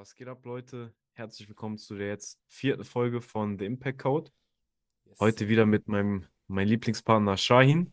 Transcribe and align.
Was 0.00 0.14
geht 0.14 0.28
ab, 0.28 0.46
Leute? 0.46 0.94
Herzlich 1.12 1.46
willkommen 1.46 1.76
zu 1.76 1.94
der 1.94 2.08
jetzt 2.08 2.40
vierten 2.46 2.84
Folge 2.84 3.20
von 3.20 3.58
The 3.58 3.66
Impact 3.66 3.98
Code. 3.98 4.30
Yes, 5.04 5.20
Heute 5.20 5.50
wieder 5.50 5.66
mit 5.66 5.88
meinem, 5.88 6.26
meinem 6.46 6.68
Lieblingspartner 6.68 7.36
Shahin. 7.36 7.92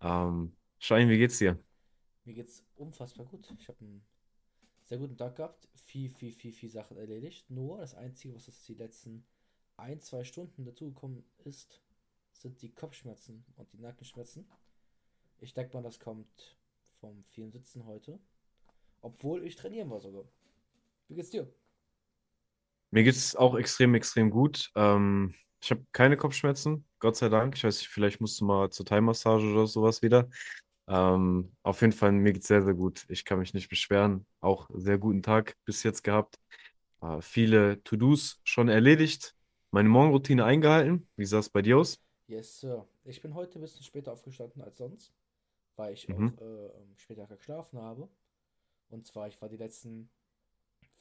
Ähm, 0.00 0.56
Shahin, 0.78 1.10
wie 1.10 1.18
geht's 1.18 1.36
dir? 1.36 1.62
Mir 2.24 2.32
geht's 2.32 2.64
unfassbar 2.76 3.26
gut. 3.26 3.54
Ich 3.58 3.68
habe 3.68 3.78
einen 3.80 4.02
sehr 4.80 4.96
guten 4.96 5.18
Tag 5.18 5.36
gehabt. 5.36 5.68
Viel, 5.74 6.08
viel, 6.08 6.32
viel, 6.32 6.52
viel 6.52 6.70
Sachen 6.70 6.96
erledigt. 6.96 7.50
Nur 7.50 7.76
das 7.80 7.94
Einzige, 7.94 8.34
was 8.34 8.46
jetzt 8.46 8.66
die 8.66 8.74
letzten 8.74 9.22
ein, 9.76 10.00
zwei 10.00 10.24
Stunden 10.24 10.64
dazugekommen 10.64 11.22
ist, 11.44 11.82
sind 12.32 12.62
die 12.62 12.72
Kopfschmerzen 12.72 13.44
und 13.56 13.70
die 13.74 13.78
Nackenschmerzen. 13.78 14.50
Ich 15.38 15.52
denke 15.52 15.76
mal, 15.76 15.82
das 15.82 16.00
kommt 16.00 16.56
vom 16.98 17.22
vielen 17.24 17.52
Sitzen 17.52 17.84
heute. 17.84 18.18
Obwohl 19.02 19.44
ich 19.44 19.56
trainieren 19.56 19.90
war 19.90 20.00
sogar. 20.00 20.24
Wie 21.08 21.14
geht's 21.14 21.30
dir? 21.30 21.46
Mir 22.90 23.04
geht's 23.04 23.34
auch 23.36 23.54
extrem, 23.56 23.94
extrem 23.94 24.30
gut. 24.30 24.70
Ähm, 24.76 25.34
ich 25.62 25.70
habe 25.70 25.84
keine 25.92 26.16
Kopfschmerzen, 26.16 26.84
Gott 26.98 27.16
sei 27.16 27.28
Dank. 27.28 27.56
Ich 27.56 27.64
weiß 27.64 27.78
nicht, 27.78 27.88
vielleicht 27.88 28.20
musst 28.20 28.40
du 28.40 28.44
mal 28.44 28.70
zur 28.70 28.84
Thai-Massage 28.86 29.46
oder 29.46 29.66
sowas 29.66 30.02
wieder. 30.02 30.28
Ähm, 30.88 31.54
auf 31.62 31.80
jeden 31.80 31.92
Fall, 31.92 32.12
mir 32.12 32.32
geht's 32.32 32.48
sehr, 32.48 32.62
sehr 32.62 32.74
gut. 32.74 33.04
Ich 33.08 33.24
kann 33.24 33.38
mich 33.38 33.54
nicht 33.54 33.68
beschweren. 33.68 34.26
Auch 34.40 34.68
sehr 34.74 34.98
guten 34.98 35.22
Tag 35.22 35.56
bis 35.64 35.82
jetzt 35.84 36.02
gehabt. 36.04 36.38
Äh, 37.02 37.20
viele 37.22 37.82
To-Dos 37.84 38.40
schon 38.44 38.68
erledigt. 38.68 39.34
Meine 39.70 39.88
Morgenroutine 39.88 40.44
eingehalten. 40.44 41.08
Wie 41.16 41.26
sah 41.26 41.38
es 41.38 41.50
bei 41.50 41.62
dir 41.62 41.78
aus? 41.78 42.00
Yes, 42.26 42.60
Sir. 42.60 42.86
Ich 43.04 43.20
bin 43.22 43.34
heute 43.34 43.58
ein 43.58 43.62
bisschen 43.62 43.82
später 43.84 44.12
aufgestanden 44.12 44.62
als 44.62 44.76
sonst, 44.78 45.12
weil 45.76 45.94
ich 45.94 46.08
Mhm. 46.08 46.12
auch 46.12 46.38
äh, 46.40 46.70
später 46.96 47.26
geschlafen 47.26 47.80
habe. 47.80 48.08
Und 48.90 49.06
zwar, 49.06 49.28
ich 49.28 49.40
war 49.42 49.48
die 49.48 49.56
letzten 49.58 50.10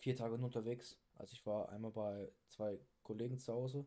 vier 0.01 0.15
Tage 0.15 0.37
nur 0.37 0.47
unterwegs. 0.47 0.99
Also 1.15 1.33
ich 1.33 1.45
war 1.45 1.69
einmal 1.69 1.91
bei 1.91 2.31
zwei 2.47 2.79
Kollegen 3.03 3.37
zu 3.37 3.53
Hause. 3.53 3.85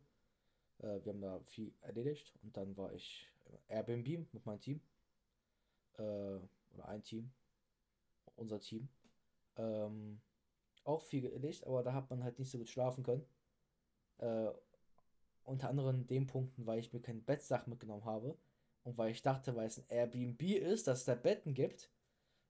Äh, 0.79 1.05
wir 1.05 1.13
haben 1.13 1.21
da 1.21 1.41
viel 1.41 1.75
erledigt. 1.81 2.33
Und 2.43 2.57
dann 2.57 2.77
war 2.77 2.93
ich 2.93 3.29
Airbnb 3.69 4.33
mit 4.33 4.47
meinem 4.47 4.61
Team. 4.61 4.81
Äh, 5.99 6.03
oder 6.03 6.89
ein 6.89 7.03
Team. 7.03 7.33
Unser 8.37 8.61
Team. 8.61 8.89
Ähm, 9.57 10.21
auch 10.85 11.03
viel 11.03 11.25
erledigt, 11.27 11.67
aber 11.67 11.83
da 11.83 11.95
hat 11.95 12.11
man 12.11 12.23
halt 12.23 12.39
nicht 12.39 12.51
so 12.51 12.59
gut 12.59 12.69
schlafen 12.69 13.05
können. 13.05 13.25
Äh, 14.19 14.51
unter 15.45 15.69
anderem 15.69 16.07
den 16.07 16.27
Punkten, 16.27 16.67
weil 16.67 16.79
ich 16.79 16.93
mir 16.93 17.01
keine 17.01 17.21
Bettsachen 17.21 17.71
mitgenommen 17.71 18.05
habe. 18.05 18.37
Und 18.85 18.99
weil 18.99 19.11
ich 19.11 19.23
dachte, 19.23 19.57
weil 19.57 19.67
es 19.67 19.79
ein 19.79 19.89
Airbnb 19.89 20.43
ist, 20.43 20.87
dass 20.87 21.01
es 21.01 21.05
da 21.07 21.15
Betten 21.15 21.55
gibt. 21.55 21.91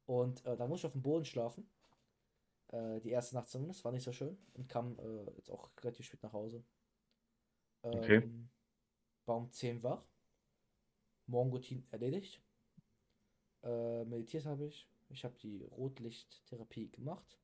Und 0.06 0.44
äh, 0.44 0.56
da 0.56 0.66
muss 0.66 0.80
ich 0.80 0.86
auf 0.86 0.92
dem 0.92 1.02
Boden 1.02 1.24
schlafen. 1.24 1.68
Äh, 2.68 3.00
die 3.00 3.10
erste 3.10 3.34
Nacht 3.34 3.48
zumindest, 3.48 3.84
war 3.84 3.92
nicht 3.92 4.04
so 4.04 4.12
schön. 4.12 4.38
Und 4.54 4.68
kam 4.68 4.98
äh, 4.98 5.30
jetzt 5.36 5.50
auch 5.50 5.70
relativ 5.82 6.06
spät 6.06 6.22
nach 6.22 6.32
Hause. 6.32 6.64
Okay. 7.82 8.16
Ähm, 8.16 8.48
war 9.26 9.36
um 9.36 9.50
10 9.50 9.82
wach. 9.82 10.04
Morgenroutine 11.26 11.84
erledigt. 11.90 12.42
Äh, 13.62 14.04
meditiert 14.04 14.44
habe 14.44 14.66
ich. 14.66 14.88
Ich 15.08 15.24
habe 15.24 15.36
die 15.38 15.64
Rotlichttherapie 15.64 16.90
gemacht. 16.90 17.38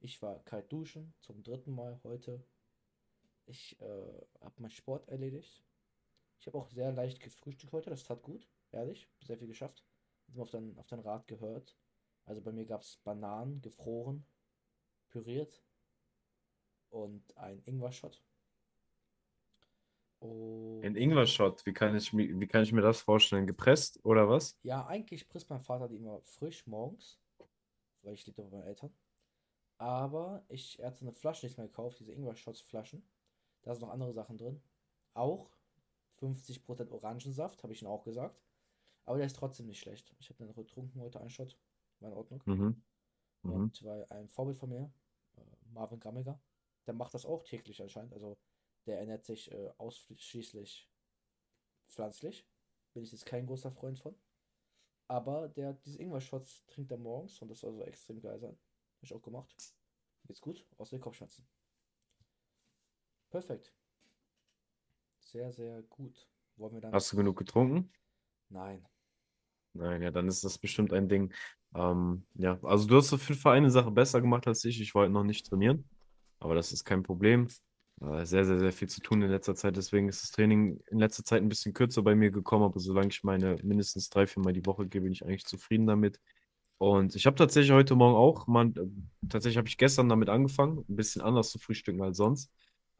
Ich 0.00 0.20
war 0.20 0.42
kalt 0.44 0.70
duschen 0.70 1.14
zum 1.20 1.42
dritten 1.42 1.74
Mal 1.74 2.00
heute. 2.04 2.44
Ich 3.46 3.80
äh, 3.80 4.26
habe 4.40 4.60
meinen 4.62 4.70
Sport 4.70 5.08
erledigt. 5.08 5.62
Ich 6.38 6.46
habe 6.46 6.58
auch 6.58 6.68
sehr 6.68 6.92
leicht 6.92 7.20
gefrühstückt 7.20 7.72
heute. 7.72 7.90
Das 7.90 8.04
tat 8.04 8.22
gut, 8.22 8.46
ehrlich. 8.72 9.08
Sehr 9.22 9.38
viel 9.38 9.48
geschafft. 9.48 9.84
Hab 10.28 10.38
auf 10.38 10.50
dein, 10.50 10.76
auf 10.78 10.86
dein 10.86 11.00
Rat 11.00 11.26
gehört. 11.26 11.76
Also 12.26 12.42
bei 12.42 12.52
mir 12.52 12.66
gab 12.66 12.82
es 12.82 12.96
Bananen, 12.98 13.60
gefroren, 13.60 14.26
püriert 15.14 15.62
und 16.90 17.36
ein 17.36 17.62
Ingwer-Shot. 17.64 18.20
Ein 20.82 20.96
Und 20.96 20.96
Ingwer-Shot, 20.96 21.64
wie 21.66 21.72
kann 21.72 21.94
ich, 21.96 22.12
wie 22.16 22.46
kann 22.48 22.62
ich 22.64 22.72
mir 22.72 22.80
das 22.82 23.00
vorstellen? 23.02 23.46
Gepresst 23.46 24.04
oder 24.04 24.28
was? 24.28 24.58
ja, 24.62 24.86
eigentlich 24.86 25.24
frisst 25.24 25.50
mein 25.50 25.60
Vater 25.60 25.88
die 25.88 25.96
immer 25.96 26.20
frisch 26.22 26.66
morgens, 26.66 27.20
weil 28.02 28.14
ich 28.14 28.26
lebe 28.26 28.42
bei 28.42 28.48
meinen 28.48 28.66
Eltern. 28.66 28.92
Aber 29.78 30.44
ich, 30.48 30.78
er 30.80 30.88
hat 30.88 30.96
so 30.96 31.04
eine 31.04 31.12
Flasche 31.12 31.46
nicht 31.46 31.58
mehr 31.58 31.66
gekauft, 31.68 32.00
diese 32.00 32.12
Ingwer-Shots-Flaschen. 32.12 33.06
Da 33.62 33.74
sind 33.74 33.82
noch 33.82 33.90
andere 33.90 34.12
Sachen 34.12 34.36
drin. 34.36 34.62
Auch 35.14 35.50
50% 36.20 36.90
Orangensaft, 36.90 37.62
habe 37.62 37.72
ich 37.72 37.82
ihm 37.82 37.88
auch 37.88 38.04
gesagt. 38.04 38.42
Aber 39.04 39.18
der 39.18 39.26
ist 39.26 39.36
trotzdem 39.36 39.66
nicht 39.66 39.80
schlecht. 39.80 40.14
Ich 40.18 40.28
habe 40.28 40.38
den 40.38 40.48
noch 40.48 40.56
getrunken 40.56 41.00
heute, 41.00 41.20
einen 41.20 41.30
Shot. 41.30 41.58
War 42.00 42.10
in 42.10 42.16
Ordnung. 42.16 42.42
Mhm. 42.46 42.82
Mhm. 43.42 43.52
Und 43.52 43.84
weil 43.84 44.06
ein 44.10 44.28
Vorbild 44.28 44.58
von 44.58 44.70
mir, 44.70 44.92
Marvin 45.74 46.00
Grammiger, 46.00 46.40
der 46.86 46.94
macht 46.94 47.14
das 47.14 47.26
auch 47.26 47.42
täglich 47.42 47.82
anscheinend. 47.82 48.12
Also 48.12 48.38
der 48.86 48.98
ernährt 48.98 49.24
sich 49.24 49.50
äh, 49.50 49.72
ausschließlich 49.78 50.90
pflanzlich. 51.88 52.46
Bin 52.92 53.02
ich 53.02 53.12
jetzt 53.12 53.26
kein 53.26 53.46
großer 53.46 53.72
Freund 53.72 53.98
von. 53.98 54.14
Aber 55.08 55.48
der 55.48 55.74
diese 55.74 56.00
Ingwer-Shots 56.00 56.64
trinkt 56.66 56.90
er 56.90 56.98
morgens 56.98 57.40
und 57.40 57.48
das 57.48 57.60
soll 57.60 57.74
so 57.74 57.82
extrem 57.82 58.20
geil 58.20 58.38
sein. 58.38 58.58
Hab 58.96 59.02
ich 59.02 59.14
auch 59.14 59.22
gemacht. 59.22 59.54
Geht's 60.26 60.40
gut, 60.40 60.66
außer 60.78 60.96
den 60.96 61.02
Kopfschmerzen. 61.02 61.46
Perfekt. 63.30 63.74
Sehr, 65.20 65.52
sehr 65.52 65.82
gut. 65.82 66.30
Wollen 66.56 66.74
wir 66.74 66.80
dann. 66.80 66.94
Hast 66.94 67.12
du 67.12 67.16
genug 67.16 67.36
getrunken? 67.36 67.92
Nein. 68.48 68.86
Nein, 69.72 70.02
ja, 70.02 70.10
dann 70.10 70.28
ist 70.28 70.44
das 70.44 70.56
bestimmt 70.56 70.92
ein 70.92 71.08
Ding. 71.08 71.34
Ähm, 71.74 72.26
ja, 72.34 72.58
also 72.62 72.86
du 72.86 72.96
hast 72.96 73.12
auf 73.12 73.28
jeden 73.28 73.40
Fall 73.40 73.56
eine 73.56 73.70
Sache 73.70 73.90
besser 73.90 74.20
gemacht 74.20 74.46
als 74.46 74.64
ich. 74.64 74.80
Ich 74.80 74.94
wollte 74.94 75.12
noch 75.12 75.24
nicht 75.24 75.46
trainieren, 75.48 75.88
aber 76.40 76.54
das 76.54 76.72
ist 76.72 76.84
kein 76.84 77.02
Problem. 77.02 77.48
Äh, 78.00 78.24
sehr, 78.26 78.44
sehr, 78.44 78.58
sehr 78.58 78.72
viel 78.72 78.88
zu 78.88 79.00
tun 79.00 79.22
in 79.22 79.30
letzter 79.30 79.54
Zeit. 79.54 79.76
Deswegen 79.76 80.08
ist 80.08 80.22
das 80.22 80.30
Training 80.32 80.80
in 80.90 80.98
letzter 80.98 81.24
Zeit 81.24 81.42
ein 81.42 81.48
bisschen 81.48 81.72
kürzer 81.74 82.02
bei 82.02 82.14
mir 82.14 82.30
gekommen, 82.30 82.64
aber 82.64 82.80
solange 82.80 83.08
ich 83.08 83.24
meine 83.24 83.56
mindestens 83.62 84.08
drei, 84.10 84.26
vier 84.26 84.42
Mal 84.42 84.52
die 84.52 84.66
Woche 84.66 84.86
gehe, 84.86 85.00
bin 85.00 85.12
ich 85.12 85.24
eigentlich 85.24 85.46
zufrieden 85.46 85.86
damit. 85.86 86.20
Und 86.78 87.14
ich 87.16 87.26
habe 87.26 87.36
tatsächlich 87.36 87.72
heute 87.72 87.94
Morgen 87.96 88.16
auch, 88.16 88.46
man, 88.46 88.74
äh, 88.76 89.28
tatsächlich 89.28 89.58
habe 89.58 89.68
ich 89.68 89.78
gestern 89.78 90.08
damit 90.08 90.28
angefangen, 90.28 90.84
ein 90.88 90.96
bisschen 90.96 91.22
anders 91.22 91.50
zu 91.50 91.58
frühstücken 91.58 92.02
als 92.02 92.16
sonst. 92.18 92.50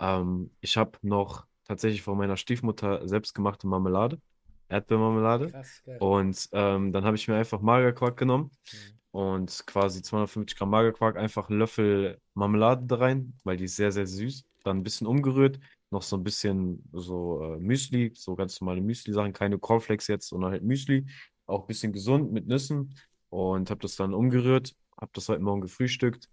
Ähm, 0.00 0.50
ich 0.61 0.77
habe 0.77 0.99
noch 1.03 1.47
tatsächlich 1.65 2.03
von 2.03 2.17
meiner 2.19 2.37
Stiefmutter 2.37 3.06
selbstgemachte 3.09 3.67
Marmelade, 3.67 4.20
Erdbeermarmelade. 4.69 5.51
Krass, 5.51 5.83
geil. 5.85 5.99
Und 6.01 6.49
ähm, 6.53 6.93
dann 6.93 7.05
habe 7.05 7.17
ich 7.17 7.29
mir 7.29 7.37
einfach 7.37 7.61
Magerquark 7.61 8.17
genommen 8.17 8.51
Mhm. 8.73 8.79
und 9.21 9.65
quasi 9.67 10.03
250 10.03 10.57
Gramm 10.59 10.71
Magerquark, 10.71 11.17
einfach 11.17 11.49
einen 11.49 11.59
Löffel 11.59 12.19
Marmelade 12.35 12.85
da 12.87 12.97
rein, 12.97 13.35
weil 13.45 13.57
die 13.57 13.65
ist 13.65 13.77
sehr, 13.77 13.93
sehr 13.93 14.07
süß. 14.07 14.45
Dann 14.65 14.79
ein 14.79 14.83
bisschen 14.83 15.07
umgerührt, 15.07 15.61
noch 15.91 16.03
so 16.03 16.17
ein 16.17 16.25
bisschen 16.25 16.83
so 16.93 17.43
äh, 17.43 17.59
Müsli, 17.61 18.13
so 18.15 18.35
ganz 18.35 18.61
normale 18.61 18.81
Müsli-Sachen, 18.81 19.33
keine 19.33 19.59
Cornflakes 19.59 20.09
jetzt, 20.09 20.29
sondern 20.29 20.53
halt 20.53 20.63
Müsli. 20.65 21.07
Auch 21.47 21.61
ein 21.63 21.67
bisschen 21.67 21.93
gesund 21.93 22.33
mit 22.33 22.47
Nüssen 22.47 22.97
und 23.29 23.71
habe 23.71 23.81
das 23.81 23.97
dann 23.97 24.15
umgerührt, 24.15 24.75
habe 24.99 25.11
das 25.15 25.29
heute 25.29 25.43
Morgen 25.43 25.61
gefrühstückt. 25.61 26.29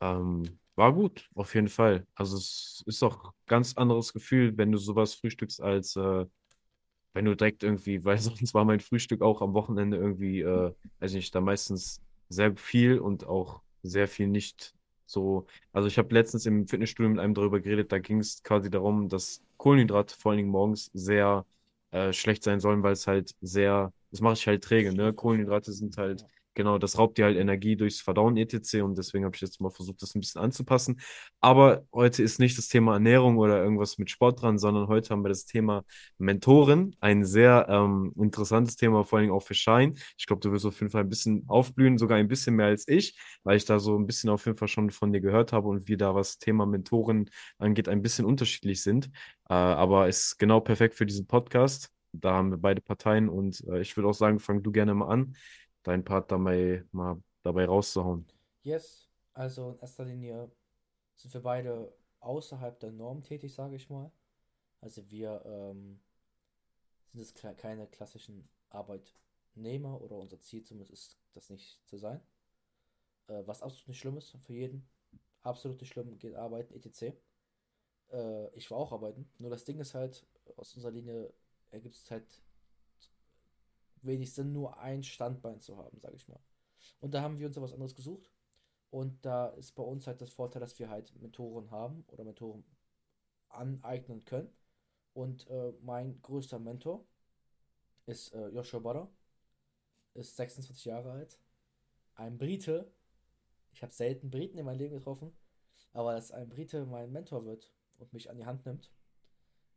Ähm, 0.00 0.58
war 0.74 0.92
gut, 0.92 1.28
auf 1.34 1.54
jeden 1.54 1.68
Fall. 1.68 2.06
Also 2.14 2.36
es 2.36 2.82
ist 2.86 3.02
auch 3.02 3.24
ein 3.24 3.30
ganz 3.46 3.76
anderes 3.76 4.12
Gefühl, 4.12 4.56
wenn 4.58 4.72
du 4.72 4.78
sowas 4.78 5.14
frühstückst, 5.14 5.60
als 5.62 5.96
äh, 5.96 6.26
wenn 7.16 7.24
du 7.24 7.34
direkt 7.34 7.62
irgendwie, 7.62 8.04
weil 8.04 8.18
sonst 8.18 8.54
war 8.54 8.64
mein 8.64 8.80
Frühstück 8.80 9.22
auch 9.22 9.42
am 9.42 9.54
Wochenende 9.54 9.96
irgendwie, 9.96 10.40
äh, 10.42 10.72
weiß 11.00 11.14
nicht, 11.14 11.34
da 11.34 11.40
meistens 11.40 12.02
sehr 12.28 12.56
viel 12.56 12.98
und 12.98 13.26
auch 13.26 13.62
sehr 13.82 14.08
viel 14.08 14.28
nicht 14.28 14.74
so. 15.06 15.46
Also 15.72 15.88
ich 15.88 15.98
habe 15.98 16.12
letztens 16.14 16.46
im 16.46 16.66
Fitnessstudio 16.68 17.10
mit 17.10 17.20
einem 17.20 17.34
darüber 17.34 17.60
geredet, 17.60 17.92
da 17.92 17.98
ging 17.98 18.18
es 18.20 18.42
quasi 18.42 18.70
darum, 18.70 19.08
dass 19.08 19.42
Kohlenhydrate 19.56 20.14
vor 20.16 20.32
allen 20.32 20.38
Dingen 20.38 20.50
morgens 20.50 20.90
sehr 20.92 21.46
äh, 21.92 22.12
schlecht 22.12 22.42
sein 22.42 22.60
sollen, 22.60 22.82
weil 22.82 22.92
es 22.92 23.06
halt 23.06 23.34
sehr, 23.40 23.92
das 24.10 24.20
mache 24.20 24.34
ich 24.34 24.46
halt 24.46 24.62
träge, 24.64 24.92
ne? 24.92 25.12
Kohlenhydrate 25.14 25.72
sind 25.72 25.96
halt. 25.96 26.24
Genau, 26.56 26.78
das 26.78 26.98
raubt 26.98 27.18
dir 27.18 27.26
halt 27.26 27.36
Energie 27.36 27.76
durchs 27.76 28.00
Verdauen 28.00 28.36
etc. 28.36 28.82
Und 28.82 28.98
deswegen 28.98 29.24
habe 29.24 29.36
ich 29.36 29.40
jetzt 29.42 29.60
mal 29.60 29.70
versucht, 29.70 30.02
das 30.02 30.16
ein 30.16 30.20
bisschen 30.20 30.40
anzupassen. 30.40 31.00
Aber 31.40 31.86
heute 31.92 32.24
ist 32.24 32.40
nicht 32.40 32.58
das 32.58 32.66
Thema 32.66 32.94
Ernährung 32.94 33.38
oder 33.38 33.62
irgendwas 33.62 33.98
mit 33.98 34.10
Sport 34.10 34.42
dran, 34.42 34.58
sondern 34.58 34.88
heute 34.88 35.10
haben 35.10 35.24
wir 35.24 35.28
das 35.28 35.44
Thema 35.46 35.84
Mentoren. 36.18 36.96
Ein 37.00 37.24
sehr 37.24 37.66
ähm, 37.68 38.12
interessantes 38.16 38.76
Thema, 38.76 39.04
vor 39.04 39.20
allem 39.20 39.30
auch 39.30 39.42
für 39.44 39.54
Shine. 39.54 39.94
Ich 40.18 40.26
glaube, 40.26 40.40
du 40.40 40.50
wirst 40.50 40.66
auf 40.66 40.80
jeden 40.80 40.90
Fall 40.90 41.02
ein 41.02 41.08
bisschen 41.08 41.44
aufblühen, 41.46 41.98
sogar 41.98 42.18
ein 42.18 42.28
bisschen 42.28 42.56
mehr 42.56 42.66
als 42.66 42.88
ich, 42.88 43.16
weil 43.44 43.56
ich 43.56 43.64
da 43.66 43.78
so 43.78 43.96
ein 43.96 44.06
bisschen 44.06 44.30
auf 44.30 44.46
jeden 44.46 44.58
Fall 44.58 44.68
schon 44.68 44.90
von 44.90 45.12
dir 45.12 45.20
gehört 45.20 45.52
habe 45.52 45.68
und 45.68 45.86
wir 45.86 45.96
da, 45.96 46.14
was 46.14 46.38
Thema 46.38 46.66
Mentoren 46.66 47.30
angeht, 47.58 47.88
ein 47.88 48.02
bisschen 48.02 48.24
unterschiedlich 48.24 48.82
sind. 48.82 49.06
Äh, 49.48 49.54
aber 49.54 50.08
ist 50.08 50.38
genau 50.38 50.60
perfekt 50.60 50.94
für 50.94 51.06
diesen 51.06 51.26
Podcast. 51.26 51.92
Da 52.20 52.32
haben 52.32 52.50
wir 52.50 52.58
beide 52.58 52.80
Parteien 52.80 53.28
und 53.28 53.62
äh, 53.68 53.80
ich 53.80 53.96
würde 53.96 54.08
auch 54.08 54.14
sagen, 54.14 54.38
fang 54.38 54.62
du 54.62 54.72
gerne 54.72 54.94
mal 54.94 55.08
an, 55.08 55.34
deinen 55.86 56.04
Part 56.04 56.30
dabei 56.30 56.84
mal 56.92 57.22
dabei 57.42 57.66
rauszuhauen. 57.66 58.26
Yes, 58.62 59.08
also 59.32 59.70
in 59.70 59.78
erster 59.78 60.04
Linie 60.04 60.50
sind 61.14 61.32
wir 61.32 61.42
beide 61.42 61.96
außerhalb 62.20 62.78
der 62.80 62.92
Norm 62.92 63.22
tätig, 63.22 63.54
sage 63.54 63.76
ich 63.76 63.88
mal. 63.88 64.10
Also 64.80 65.08
wir 65.10 65.42
ähm, 65.46 66.00
sind 67.12 67.22
es 67.22 67.34
keine 67.34 67.86
klassischen 67.86 68.48
Arbeitnehmer 68.70 70.00
oder 70.00 70.16
unser 70.16 70.40
Ziel 70.40 70.62
zumindest 70.62 70.92
ist 70.92 71.18
das 71.32 71.50
nicht 71.50 71.80
zu 71.86 71.96
sein. 71.96 72.20
Äh, 73.28 73.42
was 73.46 73.62
absolut 73.62 73.88
nicht 73.88 74.00
schlimm 74.00 74.16
ist 74.16 74.36
für 74.40 74.52
jeden. 74.52 74.88
absolut 75.42 75.80
nicht 75.80 75.92
schlimm, 75.92 76.18
geht 76.18 76.34
arbeiten, 76.34 76.74
etc. 76.74 77.16
Äh, 78.10 78.54
ich 78.56 78.70
war 78.70 78.78
auch 78.78 78.92
arbeiten. 78.92 79.30
Nur 79.38 79.50
das 79.50 79.64
Ding 79.64 79.78
ist 79.78 79.94
halt, 79.94 80.26
aus 80.56 80.74
unserer 80.74 80.92
Linie 80.92 81.32
ergibt 81.70 81.94
es 81.94 82.10
halt 82.10 82.42
wenig 84.02 84.32
Sinn, 84.34 84.52
nur 84.52 84.78
ein 84.78 85.02
Standbein 85.02 85.60
zu 85.60 85.76
haben, 85.76 85.98
sage 85.98 86.16
ich 86.16 86.28
mal. 86.28 86.40
Und 87.00 87.14
da 87.14 87.22
haben 87.22 87.38
wir 87.38 87.46
uns 87.46 87.56
ja 87.56 87.62
was 87.62 87.72
anderes 87.72 87.94
gesucht. 87.94 88.30
Und 88.90 89.24
da 89.24 89.48
ist 89.48 89.72
bei 89.74 89.82
uns 89.82 90.06
halt 90.06 90.20
das 90.20 90.30
Vorteil, 90.30 90.60
dass 90.60 90.78
wir 90.78 90.88
halt 90.88 91.14
Mentoren 91.20 91.70
haben 91.70 92.04
oder 92.08 92.24
Mentoren 92.24 92.64
aneignen 93.48 94.24
können. 94.24 94.50
Und 95.12 95.48
äh, 95.48 95.72
mein 95.80 96.20
größter 96.22 96.58
Mentor 96.58 97.04
ist 98.06 98.32
äh, 98.32 98.48
Joshua 98.48 98.80
Butter, 98.80 99.10
ist 100.14 100.36
26 100.36 100.84
Jahre 100.84 101.12
alt, 101.12 101.38
ein 102.14 102.38
Brite. 102.38 102.92
Ich 103.72 103.82
habe 103.82 103.92
selten 103.92 104.30
Briten 104.30 104.58
in 104.58 104.64
meinem 104.64 104.78
Leben 104.78 104.94
getroffen, 104.94 105.32
aber 105.92 106.12
dass 106.12 106.32
ein 106.32 106.48
Brite 106.48 106.86
mein 106.86 107.12
Mentor 107.12 107.44
wird 107.44 107.72
und 107.98 108.12
mich 108.12 108.30
an 108.30 108.36
die 108.36 108.46
Hand 108.46 108.64
nimmt, 108.66 108.90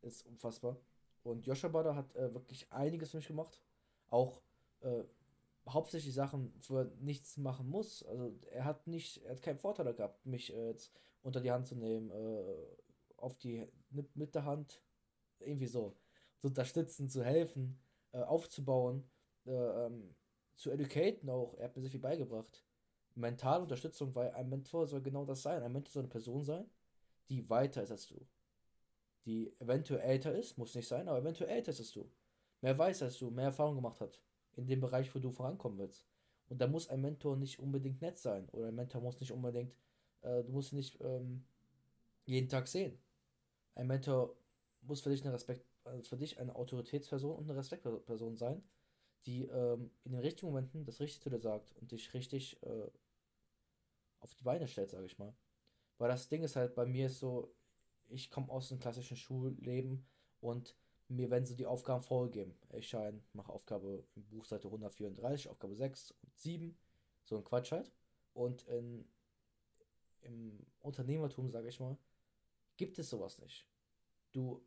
ist 0.02 0.24
unfassbar. 0.26 0.78
Und 1.22 1.46
Joshua 1.46 1.68
Butter 1.68 1.94
hat 1.96 2.14
äh, 2.16 2.32
wirklich 2.32 2.72
einiges 2.72 3.10
für 3.10 3.18
mich 3.18 3.26
gemacht. 3.26 3.60
Auch 4.10 4.42
äh, 4.80 5.04
hauptsächlich 5.68 6.14
Sachen, 6.14 6.52
wo 6.68 6.78
er 6.78 6.84
nichts 7.00 7.36
machen 7.36 7.68
muss. 7.68 8.02
Also 8.04 8.32
er 8.50 8.64
hat 8.64 8.86
nicht, 8.86 9.22
er 9.24 9.32
hat 9.32 9.42
keinen 9.42 9.58
Vorteil 9.58 9.94
gehabt, 9.94 10.24
mich 10.26 10.52
äh, 10.52 10.68
jetzt 10.68 10.92
unter 11.22 11.40
die 11.40 11.50
Hand 11.50 11.66
zu 11.66 11.76
nehmen, 11.76 12.10
äh, 12.10 12.54
auf 13.16 13.36
die 13.38 13.66
mit 13.90 14.34
der 14.34 14.44
Hand, 14.44 14.82
irgendwie 15.40 15.66
so, 15.66 15.96
zu 16.38 16.48
unterstützen, 16.48 17.08
zu 17.08 17.24
helfen, 17.24 17.78
äh, 18.12 18.22
aufzubauen, 18.22 19.08
äh, 19.46 19.52
ähm, 19.52 20.14
zu 20.54 20.70
educaten 20.70 21.28
auch. 21.28 21.54
Er 21.54 21.64
hat 21.64 21.76
mir 21.76 21.82
sehr 21.82 21.90
viel 21.90 22.00
beigebracht. 22.00 22.64
Mentale 23.14 23.62
Unterstützung, 23.62 24.14
weil 24.14 24.30
ein 24.32 24.48
Mentor 24.48 24.86
soll 24.86 25.02
genau 25.02 25.24
das 25.24 25.42
sein. 25.42 25.62
Ein 25.62 25.72
Mentor 25.72 25.92
soll 25.92 26.02
eine 26.02 26.10
Person 26.10 26.44
sein, 26.44 26.70
die 27.28 27.48
weiter 27.48 27.82
ist 27.82 27.90
als 27.90 28.06
du. 28.08 28.26
Die 29.26 29.52
eventuell 29.60 30.00
älter 30.00 30.34
ist, 30.34 30.56
muss 30.56 30.74
nicht 30.74 30.88
sein, 30.88 31.08
aber 31.08 31.18
eventuell 31.18 31.50
älter 31.50 31.70
ist 31.72 31.80
als 31.80 31.92
du. 31.92 32.10
Mehr 32.60 32.76
weiß 32.76 33.02
als 33.02 33.18
du, 33.18 33.30
mehr 33.30 33.46
Erfahrung 33.46 33.76
gemacht 33.76 34.00
hat 34.00 34.20
in 34.56 34.66
dem 34.66 34.80
Bereich, 34.80 35.14
wo 35.14 35.18
du 35.18 35.30
vorankommen 35.30 35.78
willst. 35.78 36.06
Und 36.48 36.60
da 36.60 36.66
muss 36.66 36.88
ein 36.88 37.00
Mentor 37.00 37.36
nicht 37.36 37.58
unbedingt 37.58 38.02
nett 38.02 38.18
sein. 38.18 38.48
Oder 38.50 38.68
ein 38.68 38.74
Mentor 38.74 39.00
muss 39.00 39.20
nicht 39.20 39.32
unbedingt, 39.32 39.74
äh, 40.22 40.42
du 40.42 40.52
musst 40.52 40.72
ihn 40.72 40.76
nicht 40.76 41.00
ähm, 41.00 41.44
jeden 42.24 42.48
Tag 42.48 42.66
sehen. 42.68 42.98
Ein 43.74 43.86
Mentor 43.86 44.36
muss 44.82 45.00
für 45.00 45.10
dich 45.10 45.22
eine 45.22 45.32
Respekt, 45.32 45.64
also 45.84 46.02
für 46.02 46.16
dich 46.16 46.38
eine 46.38 46.54
Autoritätsperson 46.54 47.36
und 47.36 47.48
eine 47.48 47.58
Respektperson 47.58 48.36
sein, 48.36 48.62
die 49.26 49.44
ähm, 49.44 49.90
in 50.04 50.12
den 50.12 50.20
richtigen 50.20 50.48
Momenten 50.48 50.84
das 50.84 51.00
Richtige 51.00 51.22
zu 51.22 51.30
dir 51.30 51.40
sagt 51.40 51.72
und 51.76 51.92
dich 51.92 52.12
richtig 52.14 52.60
äh, 52.62 52.90
auf 54.18 54.34
die 54.34 54.44
Beine 54.44 54.66
stellt, 54.66 54.90
sage 54.90 55.06
ich 55.06 55.18
mal. 55.18 55.34
Weil 55.98 56.08
das 56.08 56.28
Ding 56.28 56.42
ist 56.42 56.56
halt, 56.56 56.74
bei 56.74 56.86
mir 56.86 57.06
ist 57.06 57.20
so, 57.20 57.54
ich 58.08 58.30
komme 58.30 58.50
aus 58.50 58.68
dem 58.68 58.78
klassischen 58.78 59.16
Schulleben 59.16 60.04
und 60.40 60.74
mir 61.10 61.30
werden 61.30 61.44
so 61.44 61.54
die 61.54 61.66
Aufgaben 61.66 62.02
vorgegeben. 62.02 62.54
Ich 62.72 62.88
scheine, 62.88 63.20
mache 63.32 63.52
Aufgabe 63.52 64.04
im 64.14 64.24
Buch 64.26 64.44
Seite 64.44 64.68
134, 64.68 65.50
Aufgabe 65.50 65.74
6 65.74 66.12
und 66.22 66.36
7. 66.36 66.76
So 67.24 67.36
ein 67.36 67.44
Quatsch 67.44 67.72
halt. 67.72 67.90
Und 68.32 68.62
in, 68.68 69.04
im 70.22 70.66
Unternehmertum, 70.80 71.50
sage 71.50 71.68
ich 71.68 71.80
mal, 71.80 71.96
gibt 72.76 72.98
es 72.98 73.10
sowas 73.10 73.38
nicht. 73.40 73.66
Du, 74.32 74.62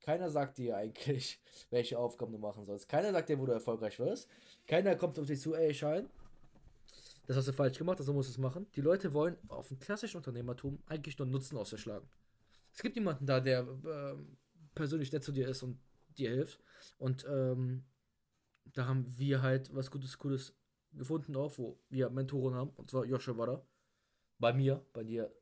keiner 0.00 0.30
sagt 0.30 0.58
dir 0.58 0.76
eigentlich, 0.76 1.40
welche 1.70 1.98
Aufgaben 1.98 2.32
du 2.32 2.38
machen 2.38 2.64
sollst. 2.64 2.88
Keiner 2.88 3.12
sagt 3.12 3.28
dir, 3.28 3.38
wo 3.38 3.46
du 3.46 3.52
erfolgreich 3.52 3.98
wirst. 3.98 4.28
Keiner 4.66 4.96
kommt 4.96 5.18
auf 5.18 5.26
dich 5.26 5.40
zu, 5.40 5.54
ey, 5.54 5.74
Schein, 5.74 6.08
das 7.26 7.36
hast 7.36 7.48
du 7.48 7.52
falsch 7.52 7.78
gemacht, 7.78 8.00
also 8.00 8.12
musst 8.12 8.30
du 8.30 8.32
es 8.32 8.38
machen. 8.38 8.66
Die 8.74 8.80
Leute 8.80 9.12
wollen 9.12 9.36
auf 9.48 9.68
dem 9.68 9.78
klassischen 9.78 10.16
Unternehmertum 10.16 10.82
eigentlich 10.86 11.18
nur 11.18 11.28
Nutzen 11.28 11.56
ausschlagen. 11.56 12.08
Es 12.72 12.80
gibt 12.80 12.96
jemanden 12.96 13.26
da, 13.26 13.38
der 13.38 13.60
äh, 13.60 14.16
persönlich 14.74 15.12
nett 15.12 15.24
zu 15.24 15.32
dir 15.32 15.48
ist 15.48 15.62
und 15.62 15.78
dir 16.18 16.30
hilft. 16.30 16.60
Und 16.98 17.24
ähm, 17.28 17.84
da 18.64 18.86
haben 18.86 19.06
wir 19.18 19.42
halt 19.42 19.74
was 19.74 19.90
Gutes, 19.90 20.18
Cooles 20.18 20.54
gefunden 20.92 21.36
auch, 21.36 21.56
wo 21.58 21.78
wir 21.88 22.10
Mentoren 22.10 22.54
haben. 22.54 22.70
Und 22.70 22.90
zwar 22.90 23.04
Joshua 23.04 23.36
war 23.36 23.46
da. 23.46 23.66
Bei 24.38 24.52
mir, 24.52 24.84
bei 24.92 25.04
dir. 25.04 25.34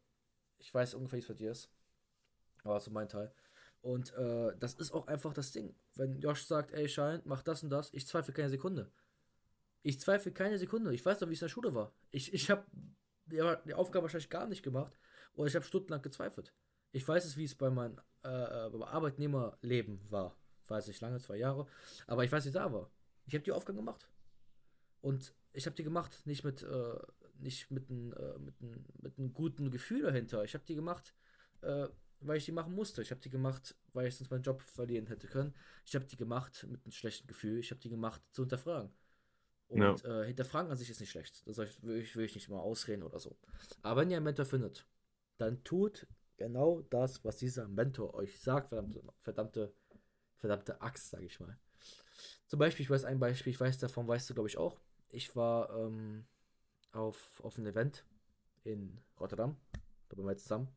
Ich 0.59 0.73
weiß 0.73 0.95
ungefähr, 0.95 1.19
wie 1.19 1.23
es 1.23 1.29
bei 1.29 1.35
dir 1.35 1.51
ist. 1.53 1.71
Aber 2.65 2.81
so 2.81 2.91
mein 2.91 3.09
Teil. 3.09 3.33
Und 3.81 4.13
äh, 4.15 4.55
das 4.59 4.75
ist 4.75 4.93
auch 4.93 5.07
einfach 5.07 5.33
das 5.33 5.53
Ding. 5.53 5.75
Wenn 5.95 6.21
Josh 6.21 6.45
sagt, 6.45 6.73
ey, 6.73 6.89
Schein, 6.89 7.23
mach 7.25 7.43
das 7.43 7.63
und 7.63 7.71
das, 7.71 7.93
ich 7.95 8.07
zweifle 8.07 8.35
keine 8.35 8.51
Sekunde. 8.51 8.93
Ich 9.83 9.99
zweifle 9.99 10.33
keine 10.33 10.59
Sekunde. 10.59 10.93
Ich 10.93 11.05
weiß 11.05 11.21
noch, 11.21 11.29
wie 11.29 11.33
es 11.33 11.41
in 11.41 11.47
der 11.47 11.51
Schule 11.51 11.75
war. 11.75 11.95
Ich, 12.11 12.35
ich 12.35 12.51
habe 12.51 12.67
die, 13.25 13.41
Aufgabe 13.41 14.03
wahrscheinlich 14.03 14.29
gar 14.29 14.47
nicht 14.47 14.63
gemacht. 14.63 14.99
Oder 15.35 15.49
ich 15.49 15.55
habe 15.55 15.65
stundenlang 15.65 16.03
gezweifelt. 16.03 16.53
Ich 16.93 17.07
weiß 17.07 17.25
es, 17.25 17.37
wie 17.37 17.45
es 17.45 17.55
bei 17.55 17.71
meinem 17.71 17.99
äh, 18.23 18.29
Arbeitnehmerleben 18.29 20.01
war. 20.11 20.37
Weiß 20.67 20.87
nicht 20.87 21.01
lange, 21.01 21.19
zwei 21.19 21.37
Jahre. 21.37 21.67
Aber 22.07 22.25
ich 22.25 22.31
weiß, 22.31 22.47
wie 22.47 22.53
da 22.53 22.73
war. 22.73 22.91
Ich 23.27 23.35
habe 23.35 23.45
die 23.45 23.53
Aufgabe 23.53 23.79
gemacht. 23.79 24.09
Und 25.01 25.35
ich 25.53 25.67
habe 25.67 25.77
die 25.77 25.83
gemacht, 25.83 26.27
nicht 26.27 26.45
mit, 26.45 26.63
äh, 26.63 26.99
nicht 27.39 27.71
mit 27.71 27.91
einem 27.91 28.13
äh, 28.13 28.39
mit 28.39 29.17
mit 29.17 29.35
guten 29.35 29.71
Gefühl 29.71 30.03
dahinter. 30.03 30.45
Ich 30.45 30.55
habe 30.55 30.65
die 30.65 30.75
gemacht, 30.75 31.15
äh, 31.63 31.89
weil 32.21 32.37
ich 32.37 32.45
die 32.45 32.53
machen 32.53 32.75
musste. 32.75 33.03
Ich 33.03 33.11
habe 33.11 33.21
die 33.21 33.31
gemacht, 33.31 33.75
weil 33.93 34.07
ich 34.07 34.17
sonst 34.17 34.31
meinen 34.31 34.43
Job 34.43 34.63
verlieren 34.63 35.07
hätte 35.07 35.27
können. 35.27 35.55
Ich 35.87 35.95
habe 35.95 36.05
die 36.05 36.17
gemacht 36.17 36.67
mit 36.69 36.85
einem 36.85 36.93
schlechten 36.93 37.27
Gefühl. 37.27 37.59
Ich 37.59 37.71
habe 37.71 37.81
die 37.81 37.89
gemacht 37.89 38.23
zu 38.33 38.43
hinterfragen. 38.43 38.93
Und 39.69 39.81
ja. 39.81 40.23
äh, 40.23 40.27
hinterfragen 40.27 40.71
an 40.71 40.77
sich 40.77 40.91
ist 40.91 41.01
nicht 41.01 41.11
schlecht. 41.11 41.47
Das 41.47 41.59
will 41.59 41.97
ich, 41.99 42.17
will 42.17 42.25
ich 42.25 42.35
nicht 42.35 42.49
mal 42.49 42.59
ausreden 42.59 43.05
oder 43.05 43.21
so. 43.21 43.37
Aber 43.83 44.01
wenn 44.01 44.11
ihr 44.11 44.17
einen 44.17 44.25
Mentor 44.25 44.45
findet, 44.45 44.87
dann 45.39 45.63
tut 45.65 46.07
genau 46.41 46.81
das, 46.89 47.23
was 47.23 47.37
dieser 47.37 47.69
Mentor 47.69 48.15
euch 48.15 48.41
sagt, 48.41 48.71
verdammte, 48.71 49.03
verdammte, 49.19 49.75
verdammte 50.39 50.81
Axt, 50.81 51.11
sage 51.11 51.27
ich 51.27 51.39
mal. 51.39 51.59
Zum 52.47 52.59
Beispiel, 52.59 52.83
ich 52.83 52.91
weiß 52.91 53.05
ein 53.05 53.21
Beispiel, 53.21 53.53
ich 53.53 53.61
weiß 53.61 53.77
davon, 53.77 54.09
weißt 54.09 54.31
du, 54.31 54.35
glaube 54.35 54.49
ich, 54.49 54.57
auch. 54.57 54.81
Ich 55.11 55.37
war 55.37 55.69
ähm, 55.77 56.25
auf, 56.93 57.41
auf 57.45 57.59
einem 57.59 57.67
Event 57.67 58.07
in 58.65 58.99
Rotterdam, 59.21 59.57
da 60.09 60.17
waren 60.17 60.27
wir 60.27 60.37
zusammen. 60.39 60.69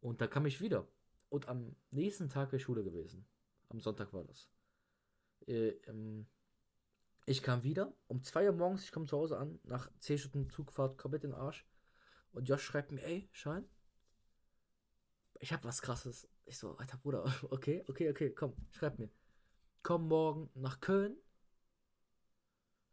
Und 0.00 0.20
da 0.20 0.26
kam 0.26 0.44
ich 0.46 0.60
wieder. 0.60 0.88
Und 1.28 1.46
am 1.48 1.76
nächsten 1.92 2.28
Tag 2.28 2.50
wäre 2.50 2.58
Schule 2.58 2.82
gewesen. 2.82 3.24
Am 3.68 3.78
Sonntag 3.78 4.12
war 4.12 4.24
das. 4.24 4.50
Äh, 5.46 5.68
ähm, 5.86 6.26
ich 7.26 7.44
kam 7.44 7.62
wieder 7.62 7.92
um 8.08 8.24
2 8.24 8.46
Uhr 8.46 8.56
morgens, 8.56 8.82
ich 8.82 8.90
komme 8.90 9.06
zu 9.06 9.16
Hause 9.16 9.38
an, 9.38 9.60
nach 9.62 9.88
10 10.00 10.18
Stunden 10.18 10.50
Zugfahrt 10.50 10.98
komplett 10.98 11.22
in 11.22 11.30
den 11.30 11.38
Arsch. 11.38 11.64
Und 12.32 12.48
Josh 12.48 12.64
schreibt 12.64 12.90
mir, 12.90 13.04
ey, 13.04 13.28
Schein, 13.30 13.68
ich 15.40 15.52
hab 15.52 15.64
was 15.64 15.82
krasses. 15.82 16.28
Ich 16.44 16.58
so, 16.58 16.76
alter 16.76 16.98
Bruder, 16.98 17.24
okay, 17.50 17.84
okay, 17.88 18.10
okay, 18.10 18.30
komm, 18.30 18.54
schreib 18.70 18.98
mir. 18.98 19.10
Komm 19.82 20.06
morgen 20.08 20.50
nach 20.54 20.80
Köln. 20.80 21.16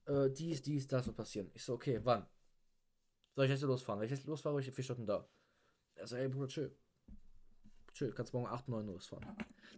Äh, 0.05 0.31
dies, 0.31 0.61
dies, 0.61 0.87
das 0.87 1.05
wird 1.05 1.17
passieren. 1.17 1.51
Ich 1.53 1.63
so, 1.63 1.73
okay, 1.73 1.99
wann? 2.03 2.25
Soll 3.35 3.45
ich 3.45 3.51
jetzt 3.51 3.61
losfahren? 3.61 3.99
Wenn 3.99 4.05
ich 4.05 4.17
jetzt 4.17 4.25
losfahre, 4.25 4.59
ich 4.59 4.71
vier 4.71 4.83
Stunden 4.83 5.05
da. 5.05 5.27
Er 5.95 6.07
so, 6.07 6.15
ey 6.15 6.29
Bruder, 6.29 6.47
chill. 6.47 6.75
Chill, 7.93 8.13
kannst 8.13 8.33
morgen 8.33 8.47
8, 8.47 8.69
9 8.69 8.87
Uhr 8.87 8.93
losfahren. 8.93 9.25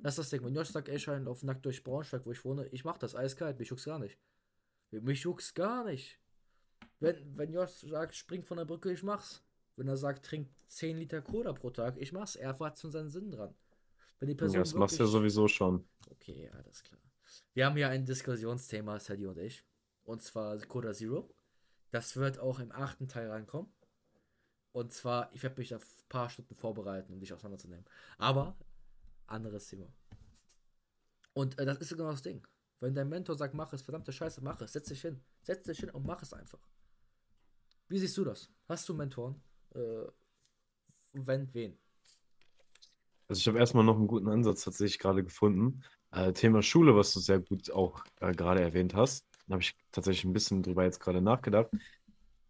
Das 0.03 0.13
ist 0.13 0.19
das 0.19 0.29
Ding. 0.29 0.45
Wenn 0.45 0.53
Josh 0.53 0.69
sagt, 0.69 0.89
ey, 0.89 0.99
schein 0.99 1.27
auf 1.27 1.43
nackt 1.43 1.65
durch 1.65 1.83
Braunschweig, 1.83 2.25
wo 2.25 2.31
ich 2.31 2.45
wohne, 2.45 2.67
ich 2.67 2.85
mach 2.85 2.97
das 2.97 3.15
eiskalt, 3.15 3.57
mich 3.57 3.69
juckt's 3.69 3.85
gar 3.85 3.99
nicht. 3.99 4.19
Mich 4.91 5.23
juckt's 5.23 5.53
gar 5.53 5.85
nicht. 5.85 6.19
Wenn, 6.99 7.37
wenn 7.37 7.51
Josh 7.51 7.71
sagt, 7.71 8.15
spring 8.15 8.43
von 8.43 8.57
der 8.57 8.65
Brücke, 8.65 8.91
ich 8.91 9.03
mach's. 9.03 9.43
Wenn 9.79 9.87
er 9.87 9.95
sagt, 9.95 10.25
trink 10.25 10.49
10 10.67 10.97
Liter 10.97 11.21
Cola 11.21 11.53
pro 11.53 11.69
Tag, 11.69 11.95
ich 11.97 12.11
mach's. 12.11 12.35
Er 12.35 12.59
hat 12.59 12.77
schon 12.77 12.91
seinen 12.91 13.09
Sinn 13.09 13.31
dran. 13.31 13.55
Wenn 14.19 14.27
die 14.27 14.35
Person 14.35 14.55
ja, 14.55 14.59
das 14.59 14.73
wirklich... 14.73 14.79
machst 14.79 14.99
du 14.99 15.03
ja 15.03 15.09
sowieso 15.09 15.47
schon. 15.47 15.87
Okay, 16.09 16.49
alles 16.49 16.83
klar. 16.83 16.99
Wir 17.53 17.65
haben 17.65 17.77
hier 17.77 17.87
ein 17.87 18.05
Diskussionsthema, 18.05 18.99
Sadie 18.99 19.27
und 19.27 19.37
ich. 19.37 19.63
Und 20.03 20.21
zwar 20.21 20.57
Coda 20.59 20.91
Zero. 20.91 21.33
Das 21.91 22.17
wird 22.17 22.39
auch 22.39 22.59
im 22.59 22.73
achten 22.73 23.07
Teil 23.07 23.29
reinkommen. 23.29 23.71
Und 24.73 24.91
zwar, 24.91 25.33
ich 25.33 25.43
werde 25.43 25.57
mich 25.57 25.73
auf 25.73 25.83
ein 25.83 26.09
paar 26.09 26.29
Stunden 26.29 26.55
vorbereiten, 26.55 27.13
um 27.13 27.21
dich 27.21 27.31
auseinanderzunehmen. 27.31 27.85
Aber, 28.17 28.57
anderes 29.27 29.67
Thema. 29.67 29.87
Und 31.31 31.57
äh, 31.57 31.65
das 31.65 31.77
ist 31.77 31.95
genau 31.95 32.11
das 32.11 32.21
Ding. 32.21 32.45
Wenn 32.81 32.95
dein 32.95 33.07
Mentor 33.07 33.37
sagt, 33.37 33.53
mach 33.53 33.71
es, 33.71 33.81
verdammte 33.81 34.11
Scheiße, 34.11 34.41
mach 34.41 34.59
es, 34.59 34.73
setz 34.73 34.89
dich 34.89 35.01
hin. 35.01 35.23
Setz 35.41 35.63
dich 35.63 35.79
hin 35.79 35.89
und 35.89 36.05
mach 36.05 36.21
es 36.21 36.33
einfach. 36.33 36.67
Wie 37.87 37.97
siehst 37.97 38.17
du 38.17 38.25
das? 38.25 38.51
Hast 38.67 38.87
du 38.89 38.93
Mentoren? 38.93 39.41
Äh, 39.75 40.07
wenn, 41.13 41.53
wen? 41.53 41.77
Also 43.27 43.39
ich 43.39 43.47
habe 43.47 43.59
erstmal 43.59 43.83
noch 43.83 43.97
einen 43.97 44.07
guten 44.07 44.27
Ansatz 44.27 44.63
tatsächlich 44.63 44.99
gerade 44.99 45.23
gefunden. 45.23 45.83
Äh, 46.11 46.33
Thema 46.33 46.63
Schule, 46.63 46.95
was 46.95 47.13
du 47.13 47.19
sehr 47.19 47.39
gut 47.39 47.69
auch 47.71 48.03
äh, 48.21 48.31
gerade 48.31 48.61
erwähnt 48.61 48.95
hast. 48.95 49.25
Da 49.47 49.53
habe 49.53 49.61
ich 49.61 49.75
tatsächlich 49.91 50.25
ein 50.25 50.33
bisschen 50.33 50.63
drüber 50.63 50.83
jetzt 50.83 50.99
gerade 50.99 51.21
nachgedacht. 51.21 51.69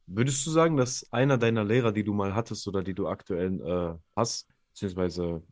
Würdest 0.05 0.45
du 0.45 0.51
sagen, 0.51 0.77
dass 0.77 1.11
einer 1.11 1.37
deiner 1.37 1.63
Lehrer, 1.63 1.91
die 1.91 2.03
du 2.03 2.13
mal 2.13 2.33
hattest 2.33 2.67
oder 2.67 2.81
die 2.81 2.93
du 2.93 3.07
aktuell 3.07 3.61
äh, 3.61 3.99
hast, 4.15 4.47
beziehungsweise 4.69 5.43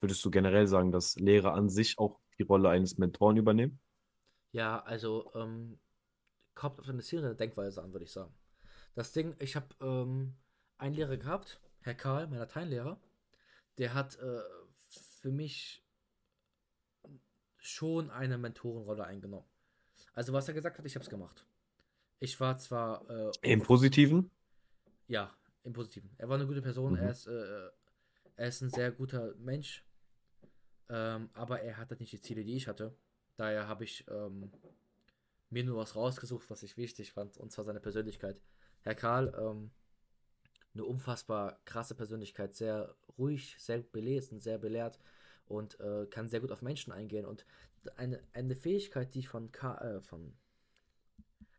würdest 0.00 0.24
du 0.24 0.30
generell 0.30 0.66
sagen, 0.68 0.92
dass 0.92 1.16
Lehrer 1.16 1.54
an 1.54 1.70
sich 1.70 1.98
auch 1.98 2.20
die 2.38 2.42
Rolle 2.42 2.68
eines 2.68 2.98
Mentoren 2.98 3.36
übernehmen? 3.36 3.80
Ja, 4.52 4.80
also 4.82 5.32
ähm, 5.34 5.78
kommt 6.54 6.80
auf 6.80 6.88
eine 6.88 7.34
Denkweise 7.34 7.82
an, 7.82 7.92
würde 7.92 8.04
ich 8.04 8.12
sagen. 8.12 8.32
Das 8.94 9.12
Ding, 9.12 9.34
ich 9.38 9.56
habe 9.56 9.66
ähm, 9.80 10.34
einen 10.78 10.94
Lehrer 10.94 11.16
gehabt, 11.16 11.60
Herr 11.80 11.94
Karl, 11.94 12.26
mein 12.26 12.38
Lateinlehrer, 12.38 13.00
der 13.78 13.94
hat 13.94 14.18
äh, 14.18 14.40
für 15.20 15.30
mich 15.30 15.84
schon 17.58 18.10
eine 18.10 18.38
Mentorenrolle 18.38 19.04
eingenommen. 19.04 19.46
Also 20.14 20.32
was 20.32 20.48
er 20.48 20.54
gesagt 20.54 20.78
hat, 20.78 20.86
ich 20.86 20.94
habe 20.94 21.04
es 21.04 21.10
gemacht. 21.10 21.46
Ich 22.18 22.40
war 22.40 22.56
zwar 22.58 23.08
äh, 23.10 23.32
Im 23.42 23.62
Positiven? 23.62 24.30
Ja, 25.08 25.34
im 25.64 25.72
Positiven. 25.72 26.10
Er 26.16 26.28
war 26.28 26.36
eine 26.36 26.46
gute 26.46 26.62
Person. 26.62 26.92
Mhm. 26.92 26.98
Er, 26.98 27.10
ist, 27.10 27.26
äh, 27.26 27.68
er 28.36 28.48
ist 28.48 28.62
ein 28.62 28.70
sehr 28.70 28.92
guter 28.92 29.34
Mensch. 29.36 29.84
Ähm, 30.88 31.28
aber 31.34 31.60
er 31.60 31.76
hatte 31.76 31.96
nicht 31.96 32.12
die 32.12 32.20
Ziele, 32.20 32.44
die 32.44 32.56
ich 32.56 32.68
hatte. 32.68 32.96
Daher 33.36 33.68
habe 33.68 33.84
ich 33.84 34.06
ähm, 34.08 34.50
mir 35.50 35.64
nur 35.64 35.76
was 35.76 35.96
rausgesucht, 35.96 36.48
was 36.48 36.62
ich 36.62 36.76
wichtig 36.76 37.12
fand, 37.12 37.36
und 37.36 37.52
zwar 37.52 37.64
seine 37.64 37.80
Persönlichkeit. 37.80 38.40
Herr 38.82 38.94
Karl, 38.94 39.34
ähm, 39.38 39.70
eine 40.76 40.84
unfassbar 40.84 41.58
krasse 41.64 41.94
Persönlichkeit, 41.94 42.54
sehr 42.54 42.94
ruhig, 43.18 43.56
sehr 43.58 43.78
belesen, 43.78 44.40
sehr 44.40 44.58
belehrt 44.58 45.00
und 45.46 45.80
äh, 45.80 46.06
kann 46.06 46.28
sehr 46.28 46.40
gut 46.40 46.52
auf 46.52 46.62
Menschen 46.62 46.92
eingehen. 46.92 47.24
Und 47.24 47.46
eine, 47.96 48.22
eine 48.32 48.54
Fähigkeit, 48.54 49.14
die 49.14 49.20
ich 49.20 49.28
von, 49.28 49.52
Karl, 49.52 49.96
äh, 49.96 50.00
von, 50.00 50.36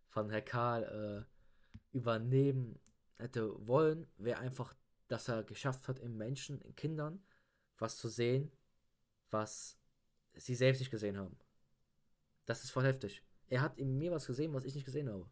von 0.10 0.30
Herr 0.30 0.42
Karl 0.42 1.26
äh, 1.26 1.98
übernehmen 1.98 2.80
hätte 3.18 3.68
wollen, 3.68 4.08
wäre 4.18 4.40
einfach, 4.40 4.76
dass 5.08 5.28
er 5.28 5.44
geschafft 5.44 5.88
hat, 5.88 6.00
im 6.00 6.18
Menschen, 6.18 6.62
in 6.62 6.76
Kindern, 6.76 7.24
was 7.80 7.98
zu 7.98 8.10
sehen, 8.10 8.52
was 9.32 9.80
sie 10.36 10.56
selbst 10.56 10.80
nicht 10.80 10.92
gesehen 10.92 11.18
haben. 11.18 11.38
Das 12.46 12.64
ist 12.64 12.72
voll 12.72 12.86
heftig. 12.86 13.24
Er 13.50 13.62
hat 13.62 13.78
in 13.78 13.98
mir 13.98 14.12
was 14.12 14.28
gesehen, 14.28 14.54
was 14.54 14.66
ich 14.66 14.76
nicht 14.76 14.86
gesehen 14.86 15.10
habe. 15.10 15.28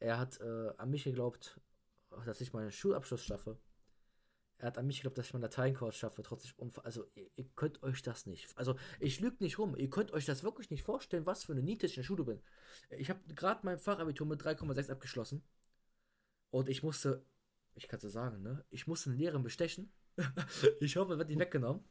Er 0.00 0.18
hat 0.18 0.40
äh, 0.40 0.72
an 0.78 0.90
mich 0.90 1.04
geglaubt, 1.04 1.60
dass 2.24 2.40
ich 2.40 2.52
meinen 2.52 2.70
Schulabschluss 2.70 3.24
schaffe. 3.24 3.58
Er 4.58 4.68
hat 4.68 4.78
an 4.78 4.86
mich 4.86 4.98
geglaubt, 4.98 5.18
dass 5.18 5.26
ich 5.26 5.32
meinen 5.32 5.42
Lateinkurs 5.42 5.96
schaffe, 5.96 6.22
trotz 6.22 6.44
ich 6.44 6.54
Also, 6.84 7.04
ihr, 7.14 7.28
ihr, 7.34 7.48
könnt 7.56 7.82
euch 7.82 8.00
das 8.02 8.26
nicht. 8.26 8.56
Also, 8.56 8.76
ich 9.00 9.18
lüge 9.18 9.38
nicht 9.40 9.58
rum. 9.58 9.74
Ihr 9.76 9.90
könnt 9.90 10.12
euch 10.12 10.24
das 10.24 10.44
wirklich 10.44 10.70
nicht 10.70 10.84
vorstellen, 10.84 11.26
was 11.26 11.42
für 11.42 11.52
eine 11.52 11.62
Niete 11.62 11.86
ich 11.86 11.96
in 11.96 12.02
der 12.02 12.06
Schule 12.06 12.22
bin. 12.22 12.40
Ich 12.90 13.10
habe 13.10 13.20
gerade 13.34 13.60
mein 13.64 13.78
Fachabitur 13.78 14.24
mit 14.26 14.40
3,6 14.40 14.92
abgeschlossen. 14.92 15.42
Und 16.50 16.68
ich 16.68 16.84
musste, 16.84 17.26
ich 17.74 17.88
kann 17.88 17.98
es 18.00 18.12
sagen, 18.12 18.42
ne? 18.42 18.64
Ich 18.70 18.86
musste 18.86 19.10
eine 19.10 19.18
Lehrerin 19.18 19.42
bestechen. 19.42 19.92
ich 20.80 20.96
hoffe, 20.96 21.18
wird 21.18 21.28
nicht 21.28 21.40
weggenommen. 21.40 21.84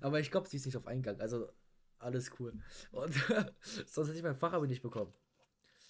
Aber 0.00 0.18
ich 0.18 0.32
glaube, 0.32 0.48
sie 0.48 0.56
ist 0.56 0.66
nicht 0.66 0.76
auf 0.76 0.88
Eingang. 0.88 1.20
Also, 1.20 1.52
alles 1.98 2.32
cool. 2.40 2.52
Und 2.90 3.14
sonst 3.86 4.08
hätte 4.08 4.18
ich 4.18 4.24
mein 4.24 4.34
Fachabitur 4.34 4.66
nicht 4.66 4.82
bekommen. 4.82 5.14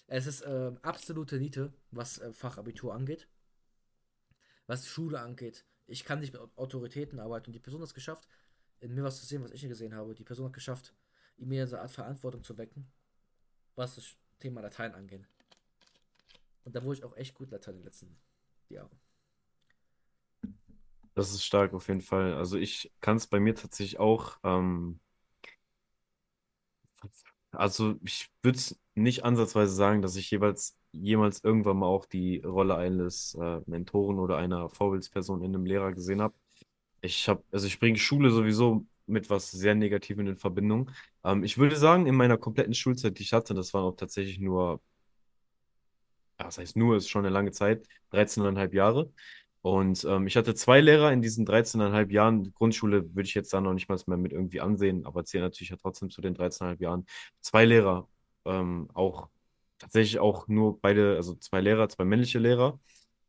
Es 0.09 0.27
ist 0.27 0.43
äh, 0.43 0.73
absolute 0.83 1.39
Niete, 1.39 1.73
was 1.91 2.19
äh, 2.19 2.35
Fachabitur 2.35 2.93
angeht. 2.93 3.29
Was 4.67 4.87
Schule 4.87 5.21
angeht. 5.21 5.65
Ich 5.87 6.05
kann 6.05 6.21
nicht 6.21 6.33
mit 6.33 6.43
Autoritäten 6.57 7.21
arbeiten. 7.21 7.47
Und 7.47 7.53
die 7.53 7.61
Person 7.61 7.81
hat 7.81 7.89
es 7.89 7.95
geschafft, 7.95 8.27
in 8.81 8.95
mir 8.95 9.05
was 9.05 9.21
zu 9.21 9.27
sehen, 9.27 9.43
was 9.43 9.53
ich 9.53 9.63
gesehen 9.63 9.95
habe. 9.95 10.15
Die 10.15 10.25
Person 10.25 10.47
hat 10.47 10.53
geschafft, 10.53 10.95
in 11.37 11.49
mir 11.49 11.65
eine 11.67 11.81
Art 11.81 11.91
Verantwortung 11.91 12.43
zu 12.43 12.57
wecken, 12.59 12.87
was 13.75 13.97
das 13.97 14.17
Thema 14.39 14.61
Latein 14.61 14.95
angeht. 14.95 15.27
Und 16.65 16.77
da 16.77 16.83
wurde 16.83 16.99
ich 16.99 17.05
auch 17.05 17.17
echt 17.17 17.35
gut 17.35 17.51
Latein 17.51 17.75
in 17.75 17.81
den 17.81 17.85
letzten 17.87 18.17
Jahren. 18.69 18.91
Das 21.15 21.31
ist 21.31 21.45
stark 21.45 21.75
auf 21.75 21.89
jeden 21.89 22.01
Fall. 22.01 22.35
Also 22.35 22.57
ich 22.57 22.93
kann 23.01 23.17
es 23.17 23.27
bei 23.27 23.39
mir 23.39 23.55
tatsächlich 23.55 23.99
auch. 23.99 24.39
Ähm, 24.45 24.99
also 27.51 27.97
ich 28.03 28.31
würde 28.43 28.59
es 28.59 28.81
nicht 28.95 29.25
ansatzweise 29.25 29.75
sagen, 29.75 30.01
dass 30.01 30.17
ich 30.17 30.31
jeweils 30.31 30.79
jemals 30.93 31.43
irgendwann 31.45 31.79
mal 31.79 31.87
auch 31.87 32.07
die 32.07 32.39
Rolle 32.41 32.77
eines 32.77 33.35
äh, 33.41 33.61
Mentoren 33.67 34.19
oder 34.19 34.37
einer 34.37 34.69
Vorbildsperson 34.69 35.43
in 35.43 35.55
einem 35.55 35.67
Lehrer 35.67 35.93
gesehen 35.93 36.23
habe. 36.23 36.35
Ich 37.01 37.29
habe, 37.29 37.43
also 37.53 37.67
ich 37.67 37.81
bringe 37.81 37.99
Schule 37.99 38.31
sowieso 38.31 38.87
mit 39.07 39.31
was 39.31 39.51
sehr 39.51 39.75
Negativem 39.75 40.27
in 40.27 40.37
Verbindung. 40.37 40.91
Ähm, 41.25 41.45
ich 41.45 41.59
würde 41.59 41.77
sagen, 41.77 42.07
in 42.07 42.15
meiner 42.17 42.39
kompletten 42.39 42.75
Schulzeit, 42.75 43.19
die 43.19 43.23
ich 43.23 43.33
hatte, 43.33 43.55
das 43.55 43.75
waren 43.75 43.85
auch 43.85 43.97
tatsächlich 43.97 44.39
nur, 44.39 44.81
ja, 46.39 46.47
das 46.47 46.59
heißt 46.59 46.77
nur, 46.77 46.97
ist 46.97 47.09
schon 47.09 47.25
eine 47.25 47.33
lange 47.35 47.53
Zeit, 47.53 47.87
13,5 48.13 48.73
Jahre. 48.75 49.13
Und 49.63 50.05
ähm, 50.05 50.27
ich 50.27 50.37
hatte 50.37 50.55
zwei 50.55 50.81
Lehrer 50.81 51.13
in 51.13 51.23
diesen 51.23 51.47
13,5 51.47 52.11
Jahren. 52.11 52.53
Grundschule 52.55 53.15
würde 53.15 53.29
ich 53.29 53.35
jetzt 53.35 53.53
da 53.53 53.61
noch 53.61 53.75
nicht 53.75 53.89
mal 53.89 53.99
mehr 54.07 54.17
mit 54.19 54.33
irgendwie 54.33 54.61
ansehen, 54.61 55.07
aber 55.07 55.25
zählen 55.25 55.45
natürlich 55.45 55.71
ja 55.71 55.77
trotzdem 55.77 56.11
zu 56.11 56.21
den 56.21 56.35
13,5 56.37 56.81
Jahren. 56.81 57.07
Zwei 57.41 57.65
Lehrer, 57.65 58.09
ähm, 58.45 58.89
auch 58.95 59.29
tatsächlich 59.83 60.19
auch 60.19 60.49
nur 60.49 60.81
beide, 60.81 61.17
also 61.17 61.35
zwei 61.37 61.61
Lehrer, 61.61 61.89
zwei 61.89 62.05
männliche 62.05 62.39
Lehrer, 62.39 62.81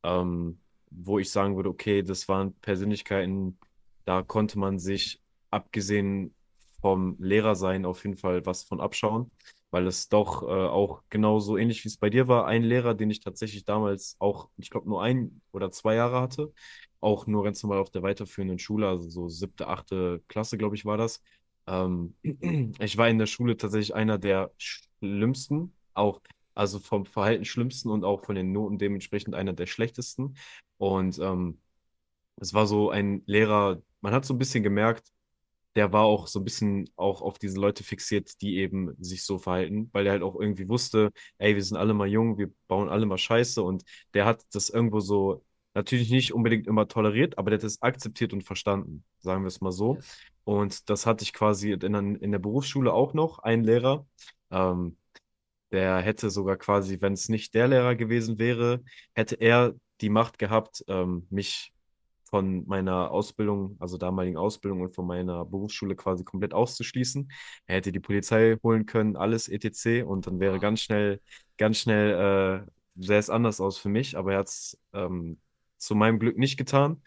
ähm, 0.04 0.60
wo 0.90 1.20
ich 1.20 1.32
sagen 1.32 1.56
würde, 1.56 1.70
okay, 1.70 2.04
das 2.04 2.28
waren 2.30 2.54
Persönlichkeiten, 2.62 3.58
da 4.06 4.22
konnte 4.22 4.60
man 4.60 4.80
sich, 4.80 5.22
abgesehen 5.52 6.34
vom 6.82 7.16
Lehrersein, 7.20 7.86
auf 7.86 8.04
jeden 8.04 8.18
Fall 8.18 8.46
was 8.46 8.64
von 8.64 8.82
abschauen 8.82 9.32
weil 9.74 9.88
es 9.88 10.08
doch 10.08 10.44
äh, 10.44 10.46
auch 10.46 11.02
genauso 11.10 11.58
ähnlich 11.58 11.84
wie 11.84 11.88
es 11.88 11.98
bei 11.98 12.12
dir 12.12 12.28
war, 12.28 12.46
ein 12.46 12.62
Lehrer, 12.62 12.94
den 12.94 13.10
ich 13.10 13.22
tatsächlich 13.22 13.66
damals 13.66 14.16
auch, 14.20 14.50
ich 14.58 14.70
glaube, 14.70 14.88
nur 14.88 15.02
ein 15.02 15.42
oder 15.52 15.72
zwei 15.72 15.96
Jahre 15.96 16.22
hatte, 16.22 16.54
auch 17.00 17.26
nur 17.26 17.44
ganz 17.44 17.64
normal 17.64 17.80
auf 17.80 17.90
der 17.90 18.04
weiterführenden 18.04 18.60
Schule, 18.60 18.88
also 18.88 19.10
so 19.10 19.30
siebte, 19.30 19.68
achte 19.68 20.22
Klasse, 20.28 20.60
glaube 20.60 20.76
ich, 20.76 20.86
war 20.86 20.98
das. 20.98 21.24
Ähm, 21.66 22.14
ich 22.80 22.98
war 22.98 23.10
in 23.10 23.18
der 23.18 23.26
Schule 23.26 23.58
tatsächlich 23.58 23.96
einer 23.96 24.20
der 24.20 24.52
schlimmsten, 24.60 25.74
auch 25.96 26.22
also 26.56 26.80
vom 26.80 27.06
Verhalten 27.06 27.46
schlimmsten 27.46 27.90
und 27.90 28.04
auch 28.04 28.26
von 28.26 28.36
den 28.36 28.52
Noten 28.52 28.78
dementsprechend 28.78 29.36
einer 29.36 29.54
der 29.54 29.66
schlechtesten. 29.68 30.36
Und 30.78 31.20
ähm, 31.20 31.60
es 32.38 32.54
war 32.54 32.68
so 32.68 32.90
ein 32.90 33.24
Lehrer, 33.26 33.82
man 34.02 34.14
hat 34.14 34.26
so 34.26 34.34
ein 34.34 34.40
bisschen 34.40 34.64
gemerkt, 34.64 35.08
der 35.76 35.92
war 35.92 36.04
auch 36.04 36.28
so 36.28 36.40
ein 36.40 36.46
bisschen 36.46 36.90
auch 36.96 37.22
auf 37.22 37.40
diese 37.40 37.60
Leute 37.60 37.84
fixiert, 37.84 38.42
die 38.42 38.58
eben 38.58 38.96
sich 39.04 39.26
so 39.26 39.40
verhalten, 39.40 39.90
weil 39.92 40.06
er 40.06 40.14
halt 40.14 40.24
auch 40.24 40.40
irgendwie 40.40 40.70
wusste, 40.70 41.12
ey, 41.40 41.56
wir 41.56 41.64
sind 41.64 41.78
alle 41.78 41.94
mal 41.94 42.08
jung, 42.08 42.38
wir 42.38 42.52
bauen 42.68 42.90
alle 42.90 43.06
mal 43.06 43.18
Scheiße 43.18 43.62
und 43.62 43.84
der 44.14 44.26
hat 44.26 44.44
das 44.54 44.70
irgendwo 44.70 45.00
so 45.00 45.44
natürlich 45.74 46.12
nicht 46.12 46.34
unbedingt 46.34 46.68
immer 46.68 46.88
toleriert, 46.88 47.38
aber 47.38 47.50
der 47.50 47.58
hat 47.60 47.64
es 47.64 47.82
akzeptiert 47.82 48.34
und 48.34 48.44
verstanden, 48.44 49.04
sagen 49.20 49.44
wir 49.44 49.48
es 49.48 49.62
mal 49.62 49.72
so. 49.72 49.98
Und 50.44 50.90
das 50.90 51.06
hatte 51.06 51.24
ich 51.24 51.34
quasi 51.34 51.72
in, 51.72 52.16
in 52.16 52.32
der 52.32 52.40
Berufsschule 52.40 52.94
auch 52.94 53.14
noch, 53.14 53.40
einen 53.40 53.64
Lehrer, 53.64 54.06
ähm, 54.52 54.98
der 55.74 55.98
hätte 56.02 56.30
sogar 56.30 56.58
quasi, 56.58 57.02
wenn 57.02 57.14
es 57.14 57.30
nicht 57.30 57.54
der 57.56 57.68
Lehrer 57.68 57.96
gewesen 57.96 58.40
wäre, 58.40 58.84
hätte 59.14 59.36
er 59.36 59.74
die 60.02 60.10
Macht 60.10 60.40
gehabt, 60.40 60.84
ähm, 60.88 61.28
mich 61.30 61.74
von 62.34 62.66
meiner 62.68 63.12
Ausbildung, 63.12 63.78
also 63.80 63.98
damaligen 63.98 64.38
Ausbildung 64.38 64.82
und 64.82 64.96
von 64.96 65.06
meiner 65.06 65.46
Berufsschule 65.46 65.96
quasi 65.96 66.24
komplett 66.24 66.54
auszuschließen. 66.54 67.32
Er 67.68 67.76
hätte 67.76 67.92
die 67.92 68.00
Polizei 68.00 68.58
holen 68.64 68.86
können, 68.86 69.16
alles 69.18 69.50
etc. 69.50 70.04
Und 70.04 70.28
dann 70.28 70.40
wäre 70.40 70.60
ganz 70.60 70.82
schnell, 70.82 71.22
ganz 71.58 71.78
schnell, 71.78 72.66
äh, 72.66 72.72
sähe 72.96 73.20
es 73.20 73.30
anders 73.30 73.62
aus 73.62 73.78
für 73.78 73.90
mich, 73.90 74.18
aber 74.18 74.34
er 74.34 74.40
hat 74.40 74.48
es 74.48 74.80
ähm, 74.94 75.40
zu 75.78 75.96
meinem 75.96 76.20
Glück 76.20 76.38
nicht 76.38 76.58
getan 76.58 77.02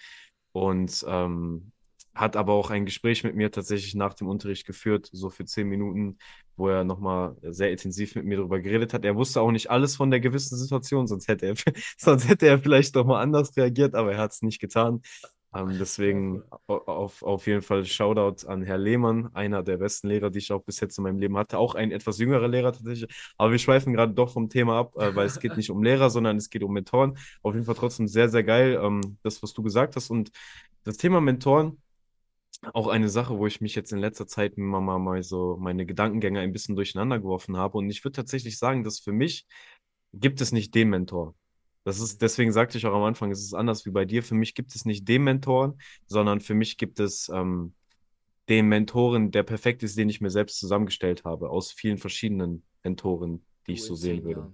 und 0.53 1.05
ähm, 1.09 1.73
hat 2.17 2.37
aber 2.37 2.55
auch 2.55 2.71
ein 2.71 2.87
Gespräch 2.87 3.23
mit 3.25 3.37
mir 3.37 3.51
tatsächlich 3.51 3.95
nach 3.95 4.15
dem 4.15 4.27
Unterricht 4.29 4.67
geführt, 4.67 5.09
so 5.13 5.31
für 5.31 5.45
zehn 5.45 5.69
Minuten, 5.69 6.19
wo 6.57 6.69
er 6.69 6.83
nochmal 6.83 7.37
sehr 7.43 7.71
intensiv 7.71 8.15
mit 8.15 8.25
mir 8.25 8.39
darüber 8.39 8.59
geredet 8.61 8.95
hat. 8.95 9.05
Er 9.05 9.17
wusste 9.17 9.43
auch 9.43 9.51
nicht 9.51 9.71
alles 9.71 9.97
von 9.97 10.11
der 10.11 10.21
gewissen 10.21 10.57
Situation, 10.57 11.07
sonst 11.07 11.29
hätte 11.29 11.47
er, 11.47 11.55
sonst 11.99 12.29
hätte 12.29 12.47
er 12.47 12.59
vielleicht 12.59 12.97
doch 12.97 13.05
mal 13.05 13.21
anders 13.21 13.57
reagiert, 13.57 13.95
aber 13.95 14.13
er 14.13 14.19
hat 14.19 14.33
es 14.33 14.43
nicht 14.43 14.61
getan. 14.61 15.03
Ähm, 15.55 15.77
deswegen 15.79 16.43
auf, 16.67 17.23
auf 17.23 17.47
jeden 17.47 17.63
Fall 17.63 17.85
Shoutout 17.85 18.47
an 18.49 18.63
Herr 18.63 18.79
Lehmann, 18.79 19.31
einer 19.35 19.63
der 19.63 19.77
besten 19.77 20.09
Lehrer, 20.09 20.31
die 20.31 20.39
ich 20.39 20.53
auch 20.53 20.63
bis 20.63 20.81
jetzt 20.81 20.99
in 20.99 21.05
meinem 21.05 21.19
Leben 21.19 21.37
hatte. 21.37 21.59
Auch 21.59 21.75
ein 21.75 21.93
etwas 21.93 22.19
jüngerer 22.19 22.49
Lehrer 22.49 22.73
tatsächlich. 22.73 23.11
Aber 23.37 23.53
wir 23.53 23.59
schweifen 23.59 23.93
gerade 23.93 24.13
doch 24.13 24.31
vom 24.33 24.49
Thema 24.49 24.79
ab, 24.79 24.97
äh, 24.97 25.15
weil 25.15 25.27
es 25.27 25.39
geht 25.39 25.57
nicht 25.57 25.71
um 25.71 25.83
Lehrer, 25.83 26.11
sondern 26.11 26.37
es 26.37 26.51
geht 26.51 26.63
um 26.63 26.73
Mentoren. 26.73 27.17
Auf 27.43 27.55
jeden 27.55 27.67
Fall 27.67 27.75
trotzdem 27.75 28.09
sehr, 28.09 28.29
sehr 28.29 28.45
geil, 28.45 28.79
ähm, 28.83 29.19
das, 29.23 29.43
was 29.43 29.53
du 29.53 29.63
gesagt 29.63 29.97
hast. 29.97 30.11
Und 30.11 30.31
das 30.85 30.97
Thema 30.99 31.21
Mentoren, 31.21 31.79
auch 32.75 32.89
eine 32.89 33.09
Sache, 33.09 33.39
wo 33.39 33.47
ich 33.47 33.61
mich 33.61 33.75
jetzt 33.75 33.93
in 33.93 33.99
letzter 33.99 34.27
Zeit 34.27 34.59
mal, 34.59 34.81
mal, 34.81 34.99
mal 34.99 35.23
so 35.23 35.57
meine 35.59 35.87
Gedankengänge 35.87 36.41
ein 36.41 36.53
bisschen 36.53 36.77
durcheinander 36.77 37.19
geworfen 37.19 37.57
habe. 37.57 37.79
Und 37.79 37.91
ich 37.91 38.05
würde 38.05 38.17
tatsächlich 38.17 38.59
sagen, 38.59 38.85
dass 38.85 39.01
für 39.01 39.13
mich 39.13 39.47
gibt 40.13 40.41
es 40.41 40.53
nicht 40.53 40.75
den 40.75 40.91
Mentor. 40.91 41.35
Das 41.85 42.01
ist, 42.01 42.21
deswegen 42.21 42.53
sagte 42.53 42.79
ich 42.79 42.87
auch 42.87 42.95
am 42.95 43.05
Anfang, 43.05 43.31
es 43.31 43.41
ist 43.41 43.55
anders 43.55 43.87
wie 43.87 43.91
bei 43.91 44.05
dir. 44.05 44.23
Für 44.23 44.35
mich 44.35 44.55
gibt 44.55 44.75
es 44.75 44.85
nicht 44.85 45.07
den 45.07 45.23
Mentoren, 45.23 45.81
sondern 46.07 46.41
für 46.41 46.55
mich 46.55 46.79
gibt 46.79 46.99
es 46.99 47.29
ähm, 47.29 47.75
den 48.49 48.67
Mentoren, 48.67 49.31
der 49.31 49.43
perfekt 49.45 49.83
ist, 49.83 49.97
den 49.97 50.09
ich 50.09 50.21
mir 50.21 50.31
selbst 50.31 50.59
zusammengestellt 50.59 51.25
habe, 51.25 51.51
aus 51.51 51.73
vielen 51.73 51.99
verschiedenen 51.99 52.65
Mentoren, 52.83 53.45
die 53.67 53.73
ich 53.75 53.85
so 53.85 53.95
sehen 53.95 54.25
würde. 54.25 54.53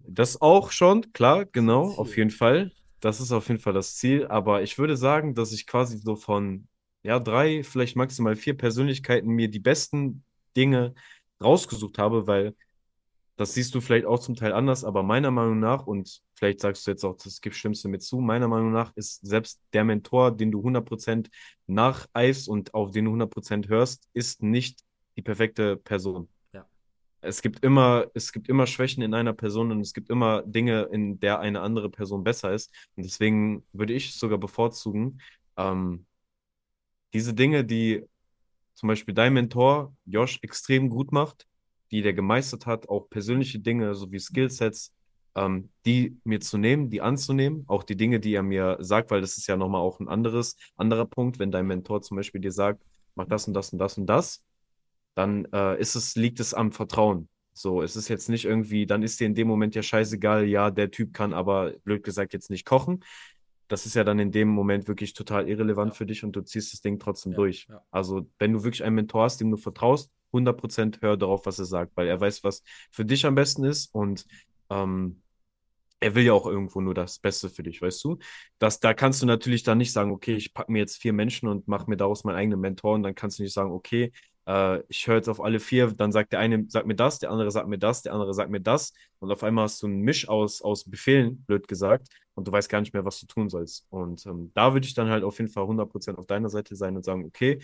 Das 0.00 0.40
auch 0.40 0.72
schon, 0.72 1.12
klar, 1.12 1.44
genau, 1.46 1.92
auf 1.92 2.16
jeden 2.16 2.30
Fall. 2.30 2.72
Das 3.02 3.20
ist 3.20 3.32
auf 3.32 3.48
jeden 3.48 3.60
Fall 3.60 3.74
das 3.74 3.96
Ziel. 3.96 4.28
Aber 4.28 4.62
ich 4.62 4.78
würde 4.78 4.96
sagen, 4.96 5.34
dass 5.34 5.52
ich 5.52 5.66
quasi 5.66 5.98
so 5.98 6.16
von, 6.16 6.68
ja, 7.02 7.20
drei, 7.20 7.64
vielleicht 7.64 7.96
maximal 7.96 8.36
vier 8.36 8.56
Persönlichkeiten 8.56 9.28
mir 9.30 9.48
die 9.50 9.60
besten 9.60 10.24
Dinge 10.56 10.94
rausgesucht 11.42 11.98
habe, 11.98 12.26
weil 12.28 12.56
das 13.36 13.54
siehst 13.54 13.74
du 13.74 13.82
vielleicht 13.82 14.06
auch 14.06 14.20
zum 14.20 14.36
Teil 14.36 14.52
anders, 14.54 14.84
aber 14.84 15.02
meiner 15.02 15.30
Meinung 15.32 15.60
nach, 15.60 15.86
und 15.86 16.22
vielleicht 16.36 16.60
sagst 16.60 16.86
du 16.86 16.92
jetzt 16.92 17.04
auch, 17.04 17.16
das 17.16 17.40
gibt 17.42 17.56
Schlimmste 17.56 17.88
mit 17.88 18.02
zu, 18.02 18.20
meiner 18.20 18.48
Meinung 18.48 18.72
nach 18.72 18.92
ist 18.96 19.26
selbst 19.26 19.60
der 19.74 19.84
Mentor, 19.84 20.36
den 20.36 20.52
du 20.52 20.62
100% 20.62 21.30
nacheifst 21.68 22.48
und 22.48 22.74
auf 22.74 22.92
den 22.92 23.06
du 23.06 23.12
100% 23.12 23.68
hörst, 23.68 24.08
ist 24.14 24.42
nicht 24.42 24.82
die 25.16 25.22
perfekte 25.22 25.76
Person. 25.76 26.28
Es 27.22 27.40
gibt 27.40 27.64
immer, 27.64 28.06
es 28.14 28.32
gibt 28.32 28.48
immer 28.48 28.66
Schwächen 28.66 29.02
in 29.02 29.14
einer 29.14 29.32
Person 29.32 29.70
und 29.70 29.80
es 29.80 29.94
gibt 29.94 30.10
immer 30.10 30.42
Dinge, 30.42 30.82
in 30.92 31.20
der 31.20 31.40
eine 31.40 31.60
andere 31.60 31.88
Person 31.88 32.24
besser 32.24 32.52
ist. 32.52 32.72
Und 32.96 33.04
deswegen 33.04 33.64
würde 33.72 33.92
ich 33.94 34.14
sogar 34.14 34.38
bevorzugen, 34.38 35.20
ähm, 35.56 36.06
diese 37.12 37.34
Dinge, 37.34 37.64
die 37.64 38.04
zum 38.74 38.88
Beispiel 38.88 39.14
dein 39.14 39.34
Mentor 39.34 39.94
Josh 40.06 40.38
extrem 40.42 40.88
gut 40.90 41.12
macht, 41.12 41.46
die 41.90 42.02
der 42.02 42.14
gemeistert 42.14 42.66
hat, 42.66 42.88
auch 42.88 43.08
persönliche 43.10 43.60
Dinge 43.60 43.94
sowie 43.94 44.18
Skillsets, 44.18 44.92
ähm, 45.34 45.70
die 45.86 46.16
mir 46.24 46.40
zu 46.40 46.58
nehmen, 46.58 46.90
die 46.90 47.00
anzunehmen, 47.02 47.64
auch 47.68 47.84
die 47.84 47.96
Dinge, 47.96 48.18
die 48.20 48.34
er 48.34 48.42
mir 48.42 48.78
sagt, 48.80 49.10
weil 49.10 49.20
das 49.20 49.36
ist 49.38 49.46
ja 49.46 49.56
nochmal 49.56 49.80
auch 49.82 50.00
ein 50.00 50.08
anderes, 50.08 50.56
anderer 50.76 51.06
Punkt, 51.06 51.38
wenn 51.38 51.50
dein 51.52 51.66
Mentor 51.66 52.02
zum 52.02 52.16
Beispiel 52.16 52.40
dir 52.40 52.52
sagt, 52.52 52.82
mach 53.14 53.26
das 53.26 53.46
und 53.46 53.54
das 53.54 53.72
und 53.72 53.78
das 53.78 53.98
und 53.98 54.06
das, 54.06 54.42
dann 55.14 55.46
äh, 55.52 55.80
ist 55.80 55.94
es, 55.94 56.14
liegt 56.16 56.40
es 56.40 56.54
am 56.54 56.72
Vertrauen. 56.72 57.28
So, 57.54 57.82
es 57.82 57.96
ist 57.96 58.08
jetzt 58.08 58.28
nicht 58.30 58.46
irgendwie, 58.46 58.86
dann 58.86 59.02
ist 59.02 59.20
dir 59.20 59.26
in 59.26 59.34
dem 59.34 59.46
Moment 59.48 59.74
ja 59.74 59.82
scheißegal, 59.82 60.46
ja, 60.46 60.70
der 60.70 60.90
Typ 60.90 61.12
kann 61.12 61.34
aber, 61.34 61.72
blöd 61.84 62.02
gesagt, 62.02 62.32
jetzt 62.32 62.50
nicht 62.50 62.64
kochen. 62.64 63.04
Das 63.68 63.86
ist 63.86 63.94
ja 63.94 64.04
dann 64.04 64.18
in 64.18 64.30
dem 64.32 64.48
Moment 64.48 64.88
wirklich 64.88 65.14
total 65.14 65.48
irrelevant 65.48 65.92
Ja. 65.92 65.94
für 65.94 66.06
dich 66.06 66.24
und 66.24 66.32
du 66.36 66.42
ziehst 66.42 66.72
das 66.72 66.80
Ding 66.80 66.98
trotzdem 66.98 67.32
Ja, 67.32 67.36
durch. 67.38 67.66
ja. 67.68 67.82
Also, 67.90 68.28
wenn 68.38 68.52
du 68.52 68.64
wirklich 68.64 68.84
einen 68.84 68.96
Mentor 68.96 69.24
hast, 69.24 69.38
dem 69.40 69.50
du 69.50 69.56
vertraust, 69.56 70.10
100% 70.32 71.00
hör 71.02 71.16
darauf, 71.16 71.44
was 71.46 71.58
er 71.58 71.66
sagt, 71.66 71.92
weil 71.96 72.06
er 72.08 72.20
weiß, 72.20 72.42
was 72.44 72.62
für 72.90 73.04
dich 73.04 73.26
am 73.26 73.34
besten 73.34 73.64
ist 73.64 73.94
und 73.94 74.26
ähm, 74.70 75.22
er 76.00 76.14
will 76.14 76.24
ja 76.24 76.32
auch 76.32 76.46
irgendwo 76.46 76.80
nur 76.80 76.94
das 76.94 77.18
Beste 77.20 77.48
für 77.48 77.62
dich, 77.62 77.80
weißt 77.80 78.02
du? 78.04 78.18
Das, 78.58 78.80
da 78.80 78.92
kannst 78.92 79.22
du 79.22 79.26
natürlich 79.26 79.62
dann 79.62 79.78
nicht 79.78 79.92
sagen, 79.92 80.10
okay, 80.10 80.34
ich 80.34 80.52
packe 80.52 80.72
mir 80.72 80.80
jetzt 80.80 80.96
vier 80.96 81.12
Menschen 81.12 81.48
und 81.48 81.68
mache 81.68 81.88
mir 81.88 81.96
daraus 81.96 82.24
meinen 82.24 82.36
eigenen 82.36 82.60
Mentor 82.60 82.94
und 82.94 83.04
dann 83.04 83.14
kannst 83.14 83.38
du 83.38 83.44
nicht 83.44 83.52
sagen, 83.52 83.70
okay, 83.70 84.12
äh, 84.46 84.80
ich 84.88 85.06
höre 85.06 85.16
jetzt 85.16 85.28
auf 85.28 85.40
alle 85.40 85.60
vier, 85.60 85.88
dann 85.92 86.12
sagt 86.12 86.32
der 86.32 86.40
eine, 86.40 86.64
sagt 86.68 86.86
mir 86.86 86.94
das, 86.94 87.18
der 87.18 87.30
andere 87.30 87.50
sagt 87.50 87.68
mir 87.68 87.78
das, 87.78 88.02
der 88.02 88.12
andere 88.14 88.34
sagt 88.34 88.50
mir 88.50 88.60
das 88.60 88.92
und 89.18 89.30
auf 89.30 89.42
einmal 89.42 89.64
hast 89.64 89.82
du 89.82 89.86
einen 89.86 90.00
Misch 90.00 90.28
aus, 90.28 90.62
aus 90.62 90.84
Befehlen, 90.84 91.42
blöd 91.44 91.68
gesagt, 91.68 92.08
und 92.34 92.48
du 92.48 92.52
weißt 92.52 92.68
gar 92.68 92.80
nicht 92.80 92.94
mehr, 92.94 93.04
was 93.04 93.20
du 93.20 93.26
tun 93.26 93.48
sollst. 93.50 93.86
Und 93.90 94.24
ähm, 94.26 94.50
da 94.54 94.72
würde 94.72 94.86
ich 94.86 94.94
dann 94.94 95.10
halt 95.10 95.22
auf 95.24 95.38
jeden 95.38 95.50
Fall 95.50 95.66
100% 95.66 96.18
auf 96.18 96.26
deiner 96.26 96.48
Seite 96.48 96.76
sein 96.76 96.96
und 96.96 97.04
sagen, 97.04 97.24
okay, 97.24 97.60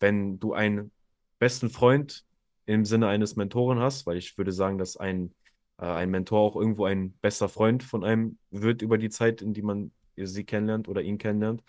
wenn 0.00 0.38
du 0.40 0.54
einen 0.54 0.90
besten 1.38 1.70
Freund 1.70 2.24
im 2.66 2.84
Sinne 2.84 3.08
eines 3.08 3.36
Mentoren 3.36 3.78
hast, 3.78 4.06
weil 4.06 4.16
ich 4.16 4.36
würde 4.36 4.52
sagen, 4.52 4.78
dass 4.78 4.96
ein 4.96 5.34
äh, 5.78 5.86
ein 5.86 6.10
Mentor 6.10 6.40
auch 6.40 6.56
irgendwo 6.56 6.84
ein 6.84 7.12
bester 7.20 7.48
Freund 7.48 7.82
von 7.82 8.04
einem 8.04 8.38
wird 8.50 8.82
über 8.82 8.98
die 8.98 9.10
Zeit, 9.10 9.42
in 9.42 9.54
die 9.54 9.62
man 9.62 9.92
sie 10.16 10.44
kennenlernt 10.44 10.88
oder 10.88 11.02
ihn 11.02 11.18
kennenlernt. 11.18 11.62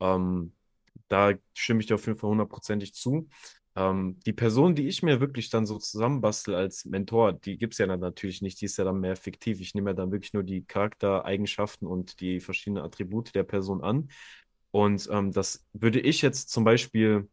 Ähm, 0.00 0.52
da 1.08 1.32
stimme 1.54 1.80
ich 1.80 1.86
dir 1.86 1.94
auf 1.94 2.06
jeden 2.06 2.18
Fall 2.18 2.30
hundertprozentig 2.30 2.94
zu. 2.94 3.28
Ähm, 3.76 4.18
die 4.24 4.32
Person, 4.32 4.74
die 4.74 4.86
ich 4.88 5.02
mir 5.02 5.20
wirklich 5.20 5.50
dann 5.50 5.66
so 5.66 5.78
zusammenbastel 5.78 6.54
als 6.54 6.84
Mentor, 6.84 7.32
die 7.32 7.58
gibt 7.58 7.74
es 7.74 7.78
ja 7.78 7.86
dann 7.86 8.00
natürlich 8.00 8.40
nicht, 8.42 8.60
die 8.60 8.66
ist 8.66 8.76
ja 8.76 8.84
dann 8.84 9.00
mehr 9.00 9.16
fiktiv. 9.16 9.60
Ich 9.60 9.74
nehme 9.74 9.90
ja 9.90 9.94
dann 9.94 10.12
wirklich 10.12 10.32
nur 10.32 10.44
die 10.44 10.64
Charaktereigenschaften 10.64 11.88
und 11.88 12.20
die 12.20 12.40
verschiedenen 12.40 12.84
Attribute 12.84 13.34
der 13.34 13.42
Person 13.44 13.82
an. 13.82 14.08
Und 14.70 15.08
ähm, 15.10 15.32
das 15.32 15.64
würde 15.72 16.00
ich 16.00 16.22
jetzt 16.22 16.50
zum 16.50 16.64
Beispiel 16.64 17.28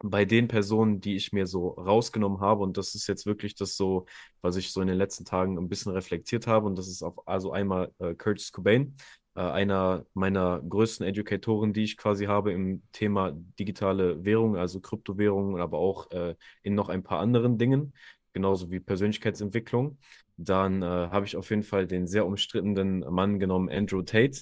bei 0.00 0.24
den 0.24 0.46
Personen, 0.48 1.00
die 1.00 1.16
ich 1.16 1.32
mir 1.32 1.46
so 1.46 1.70
rausgenommen 1.70 2.40
habe, 2.40 2.62
und 2.62 2.76
das 2.76 2.94
ist 2.94 3.08
jetzt 3.08 3.26
wirklich 3.26 3.54
das 3.56 3.76
so, 3.76 4.06
was 4.42 4.56
ich 4.56 4.72
so 4.72 4.80
in 4.80 4.86
den 4.88 4.96
letzten 4.96 5.24
Tagen 5.24 5.58
ein 5.58 5.68
bisschen 5.68 5.92
reflektiert 5.92 6.46
habe, 6.46 6.66
und 6.66 6.76
das 6.78 6.88
ist 6.88 7.02
auf, 7.02 7.26
also 7.26 7.52
einmal 7.52 7.92
äh, 7.98 8.14
Curtis 8.14 8.52
Cobain, 8.52 8.96
einer 9.40 10.04
meiner 10.14 10.60
größten 10.60 11.06
Educatoren, 11.06 11.72
die 11.72 11.84
ich 11.84 11.96
quasi 11.96 12.26
habe 12.26 12.52
im 12.52 12.82
Thema 12.92 13.32
digitale 13.58 14.24
Währung, 14.24 14.56
also 14.56 14.80
Kryptowährungen, 14.80 15.60
aber 15.60 15.78
auch 15.78 16.10
äh, 16.10 16.34
in 16.62 16.74
noch 16.74 16.88
ein 16.88 17.02
paar 17.02 17.20
anderen 17.20 17.58
Dingen, 17.58 17.92
genauso 18.32 18.70
wie 18.70 18.80
Persönlichkeitsentwicklung. 18.80 19.98
Dann 20.36 20.82
äh, 20.82 20.86
habe 20.86 21.26
ich 21.26 21.36
auf 21.36 21.50
jeden 21.50 21.62
Fall 21.62 21.86
den 21.86 22.06
sehr 22.06 22.26
umstrittenen 22.26 23.00
Mann 23.00 23.38
genommen, 23.38 23.68
Andrew 23.68 24.02
Tate. 24.02 24.40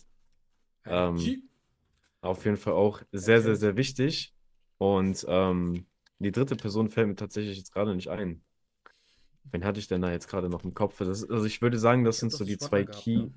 Ähm. 0.84 1.42
Auf 2.20 2.44
jeden 2.44 2.56
Fall 2.56 2.72
auch 2.72 3.02
sehr, 3.12 3.40
sehr, 3.40 3.56
sehr 3.56 3.76
wichtig. 3.76 4.34
Und 4.78 5.24
ähm, 5.28 5.86
die 6.18 6.32
dritte 6.32 6.56
Person 6.56 6.88
fällt 6.88 7.08
mir 7.08 7.16
tatsächlich 7.16 7.56
jetzt 7.56 7.72
gerade 7.72 7.94
nicht 7.94 8.08
ein. 8.08 8.42
Wen 9.52 9.64
hatte 9.64 9.78
ich 9.78 9.86
denn 9.86 10.02
da 10.02 10.10
jetzt 10.10 10.28
gerade 10.28 10.48
noch 10.48 10.64
im 10.64 10.74
Kopf? 10.74 10.98
Das, 10.98 11.28
also 11.28 11.44
ich 11.44 11.62
würde 11.62 11.78
sagen, 11.78 12.04
das 12.04 12.18
sind 12.18 12.32
so 12.32 12.44
die 12.44 12.58
zwei 12.58 12.82
gehabt, 12.82 13.04
Key. 13.04 13.16
ne? 13.16 13.32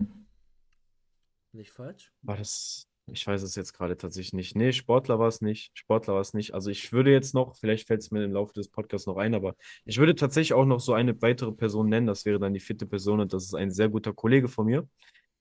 Nicht 1.52 1.72
falsch? 1.72 2.12
War 2.22 2.38
das? 2.38 2.88
Ich 3.12 3.26
weiß 3.26 3.42
es 3.42 3.56
jetzt 3.56 3.74
gerade 3.74 3.98
tatsächlich 3.98 4.34
nicht. 4.34 4.56
Nee, 4.56 4.72
Sportler 4.72 5.18
war 5.20 5.28
es 5.28 5.42
nicht. 5.42 5.72
Sportler 5.74 6.14
war 6.14 6.22
es 6.22 6.34
nicht. 6.34 6.54
Also 6.54 6.70
ich 6.70 6.92
würde 6.92 7.12
jetzt 7.12 7.34
noch, 7.34 7.56
vielleicht 7.56 7.88
fällt 7.88 8.02
es 8.02 8.12
mir 8.12 8.24
im 8.24 8.34
Laufe 8.34 8.54
des 8.54 8.70
Podcasts 8.70 9.08
noch 9.08 9.18
ein, 9.18 9.34
aber 9.34 9.56
ich 9.86 9.98
würde 9.98 10.16
tatsächlich 10.16 10.54
auch 10.54 10.66
noch 10.66 10.80
so 10.80 10.94
eine 10.94 11.20
weitere 11.22 11.52
Person 11.52 11.90
nennen. 11.90 12.08
Das 12.08 12.26
wäre 12.26 12.40
dann 12.40 12.54
die 12.54 12.60
vierte 12.60 12.86
Person 12.86 13.20
und 13.20 13.34
das 13.34 13.46
ist 13.46 13.56
ein 13.56 13.72
sehr 13.72 13.90
guter 13.90 14.14
Kollege 14.14 14.48
von 14.48 14.68
mir, 14.68 14.88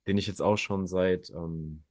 den 0.06 0.16
ich 0.16 0.26
jetzt 0.26 0.40
auch 0.40 0.56
schon 0.56 0.86
seit, 0.86 1.30
ähm, 1.30 1.84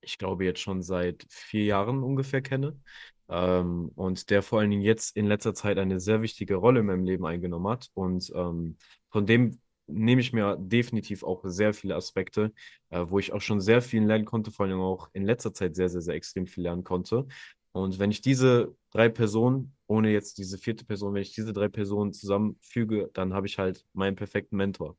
ich 0.00 0.18
glaube 0.18 0.44
jetzt 0.44 0.60
schon 0.60 0.82
seit 0.82 1.26
vier 1.28 1.64
Jahren 1.64 2.02
ungefähr 2.02 2.42
kenne. 2.42 2.80
Ähm, 3.28 3.90
und 3.94 4.30
der 4.30 4.42
vor 4.42 4.60
allen 4.60 4.70
Dingen 4.70 4.82
jetzt 4.82 5.16
in 5.16 5.26
letzter 5.26 5.54
Zeit 5.54 5.78
eine 5.78 6.00
sehr 6.00 6.22
wichtige 6.22 6.56
Rolle 6.56 6.80
in 6.80 6.86
meinem 6.86 7.04
Leben 7.04 7.26
eingenommen 7.26 7.68
hat. 7.68 7.88
Und 7.94 8.32
ähm, 8.34 8.76
von 9.10 9.26
dem 9.26 9.60
nehme 9.86 10.20
ich 10.20 10.32
mir 10.32 10.56
definitiv 10.58 11.22
auch 11.24 11.42
sehr 11.44 11.74
viele 11.74 11.94
Aspekte, 11.96 12.52
äh, 12.90 13.04
wo 13.08 13.18
ich 13.18 13.32
auch 13.32 13.40
schon 13.40 13.60
sehr 13.60 13.82
viel 13.82 14.04
lernen 14.04 14.24
konnte, 14.24 14.50
vor 14.50 14.66
allem 14.66 14.80
auch 14.80 15.08
in 15.12 15.24
letzter 15.24 15.52
Zeit 15.52 15.76
sehr, 15.76 15.88
sehr, 15.88 16.00
sehr 16.02 16.14
extrem 16.14 16.46
viel 16.46 16.64
lernen 16.64 16.84
konnte. 16.84 17.26
Und 17.72 17.98
wenn 17.98 18.10
ich 18.10 18.20
diese 18.20 18.74
drei 18.90 19.08
Personen, 19.08 19.74
ohne 19.86 20.10
jetzt 20.10 20.38
diese 20.38 20.58
vierte 20.58 20.84
Person, 20.84 21.14
wenn 21.14 21.22
ich 21.22 21.34
diese 21.34 21.52
drei 21.52 21.68
Personen 21.68 22.12
zusammenfüge, 22.12 23.10
dann 23.14 23.32
habe 23.34 23.46
ich 23.46 23.58
halt 23.58 23.84
meinen 23.94 24.16
perfekten 24.16 24.56
Mentor. 24.56 24.96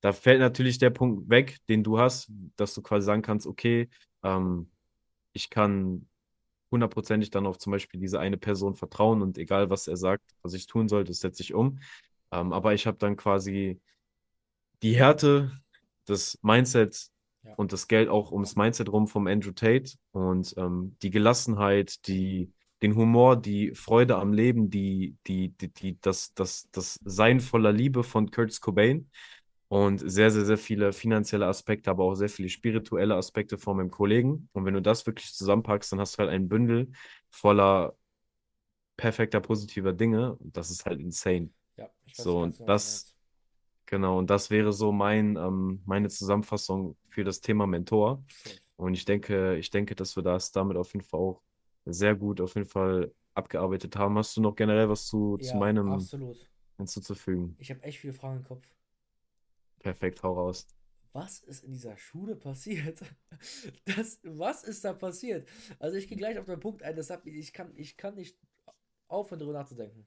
Da 0.00 0.12
fällt 0.12 0.40
natürlich 0.40 0.78
der 0.78 0.90
Punkt 0.90 1.28
weg, 1.30 1.58
den 1.68 1.82
du 1.84 1.98
hast, 1.98 2.30
dass 2.56 2.74
du 2.74 2.82
quasi 2.82 3.06
sagen 3.06 3.22
kannst, 3.22 3.46
okay, 3.46 3.88
ähm, 4.22 4.70
ich 5.32 5.50
kann 5.50 6.08
hundertprozentig 6.70 7.30
dann 7.30 7.46
auf 7.46 7.58
zum 7.58 7.72
Beispiel 7.72 8.00
diese 8.00 8.20
eine 8.20 8.38
Person 8.38 8.76
vertrauen 8.76 9.22
und 9.22 9.38
egal, 9.38 9.70
was 9.70 9.88
er 9.88 9.96
sagt, 9.96 10.24
was 10.42 10.54
ich 10.54 10.66
tun 10.66 10.88
soll, 10.88 11.04
das 11.04 11.20
setze 11.20 11.42
ich 11.42 11.54
um. 11.54 11.80
Ähm, 12.32 12.52
aber 12.52 12.74
ich 12.74 12.86
habe 12.86 12.98
dann 12.98 13.16
quasi 13.16 13.80
die 14.82 14.96
Härte, 14.96 15.52
das 16.06 16.38
Mindset 16.42 17.08
Ja. 17.44 17.54
und 17.56 17.72
das 17.72 17.88
Geld 17.88 18.08
auch 18.08 18.32
ums 18.32 18.56
Mindset 18.56 18.88
rum 18.90 19.06
vom 19.06 19.26
Andrew 19.26 19.52
Tate 19.52 19.92
und 20.12 20.54
ähm, 20.56 20.96
die 21.02 21.10
Gelassenheit, 21.10 22.06
die, 22.06 22.52
den 22.82 22.96
Humor, 22.96 23.36
die 23.40 23.74
Freude 23.74 24.16
am 24.16 24.32
Leben, 24.32 24.70
die, 24.70 25.16
die, 25.26 25.50
die, 25.56 25.68
die, 25.72 26.00
das, 26.00 26.32
das, 26.34 26.68
das 26.72 26.98
Sein 27.04 27.40
voller 27.40 27.72
Liebe 27.72 28.02
von 28.04 28.30
Curtis 28.30 28.60
Cobain 28.60 29.10
und 29.68 29.98
sehr, 29.98 30.30
sehr, 30.30 30.44
sehr 30.44 30.58
viele 30.58 30.92
finanzielle 30.92 31.46
Aspekte, 31.46 31.90
aber 31.90 32.04
auch 32.04 32.14
sehr 32.14 32.28
viele 32.28 32.48
spirituelle 32.48 33.14
Aspekte 33.16 33.58
von 33.58 33.76
meinem 33.76 33.90
Kollegen. 33.90 34.48
Und 34.52 34.64
wenn 34.64 34.74
du 34.74 34.82
das 34.82 35.06
wirklich 35.06 35.32
zusammenpackst, 35.34 35.92
dann 35.92 36.00
hast 36.00 36.14
du 36.16 36.18
halt 36.20 36.30
ein 36.30 36.48
Bündel 36.48 36.90
voller 37.30 37.94
perfekter, 38.96 39.40
positiver 39.40 39.92
Dinge. 39.92 40.34
Und 40.36 40.56
das 40.56 40.70
ist 40.70 40.84
halt 40.86 41.00
insane. 41.00 41.50
Ja, 41.76 41.88
ich 42.06 42.16
weiß 42.18 42.24
So, 42.24 42.38
und 42.42 42.56
genau, 42.58 42.68
das. 42.68 43.14
Genau, 43.90 44.18
und 44.18 44.30
das 44.30 44.50
wäre 44.50 44.72
so 44.72 44.92
mein, 44.92 45.36
ähm, 45.36 45.82
meine 45.86 46.08
Zusammenfassung 46.08 46.96
für 47.10 47.24
das 47.24 47.40
Thema 47.42 47.66
Mentor. 47.66 48.24
Und 48.76 48.94
ich 48.94 49.04
denke, 49.04 49.56
ich 49.58 49.70
denke, 49.70 49.94
dass 49.96 50.16
wir 50.16 50.22
das 50.22 50.52
damit 50.52 50.76
auf 50.78 50.92
jeden 50.94 51.04
Fall 51.06 51.20
auch 51.20 51.42
sehr 51.86 52.14
gut 52.16 52.40
auf 52.40 52.54
jeden 52.56 52.68
Fall 52.68 53.14
abgearbeitet 53.34 53.96
haben. 53.96 54.18
Hast 54.18 54.36
du 54.36 54.42
noch 54.42 54.56
generell 54.56 54.88
was 54.88 55.06
zu, 55.06 55.38
zu 55.38 55.56
Ja, 55.56 55.60
meinem 55.60 55.86
absolut. 55.94 56.48
hinzuzufügen? 56.78 57.56
Ich 57.58 57.70
habe 57.70 57.82
echt 57.84 58.00
viele 58.00 58.12
Fragen 58.12 58.38
im 58.38 58.44
Kopf. 58.44 58.66
Perfekt, 59.80 60.22
hau 60.22 60.32
raus. 60.34 60.66
Was 61.12 61.40
ist 61.40 61.64
in 61.64 61.72
dieser 61.72 61.96
Schule 61.96 62.36
passiert? 62.36 63.02
Das, 63.84 64.20
was 64.22 64.64
ist 64.64 64.84
da 64.84 64.92
passiert? 64.92 65.48
Also 65.78 65.96
ich 65.96 66.08
gehe 66.08 66.16
gleich 66.16 66.38
auf 66.38 66.46
den 66.46 66.60
Punkt 66.60 66.82
ein, 66.82 66.96
das 66.96 67.10
hat 67.10 67.26
ich 67.26 67.52
kann, 67.52 67.72
ich 67.76 67.96
kann 67.96 68.14
nicht 68.14 68.36
aufhören, 69.08 69.40
darüber 69.40 69.58
nachzudenken. 69.58 70.06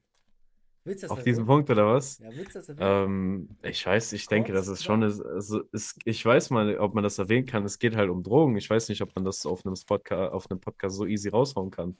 Willst 0.85 1.03
du 1.03 1.07
das 1.07 1.17
Auf 1.17 1.23
diesen? 1.23 1.45
Punkt 1.45 1.69
oder 1.69 1.87
was? 1.87 2.19
Ja, 2.19 2.29
willst 2.33 2.55
du 2.55 2.59
das 2.59 2.69
erwähnen? 2.69 3.49
Ähm, 3.61 3.69
ich 3.69 3.85
weiß, 3.85 4.11
ich 4.13 4.27
denke, 4.27 4.51
das 4.51 4.67
ist 4.67 4.83
schon, 4.83 5.03
eine, 5.03 5.13
also 5.25 5.61
es, 5.71 5.95
ich 6.03 6.25
weiß 6.25 6.49
mal, 6.49 6.77
ob 6.77 6.93
man 6.93 7.03
das 7.03 7.19
erwähnen 7.19 7.45
kann. 7.45 7.63
Es 7.63 7.79
geht 7.79 7.95
halt 7.95 8.09
um 8.09 8.21
Drogen. 8.21 8.57
Ich 8.57 8.69
weiß 8.69 8.89
nicht, 8.89 9.01
ob 9.01 9.15
man 9.15 9.23
das 9.23 9.45
auf 9.45 9.65
einem 9.65 9.75
Podcast, 9.87 10.33
auf 10.33 10.51
einem 10.51 10.59
Podcast 10.59 10.97
so 10.97 11.05
easy 11.05 11.29
raushauen 11.29 11.71
kann. 11.71 11.95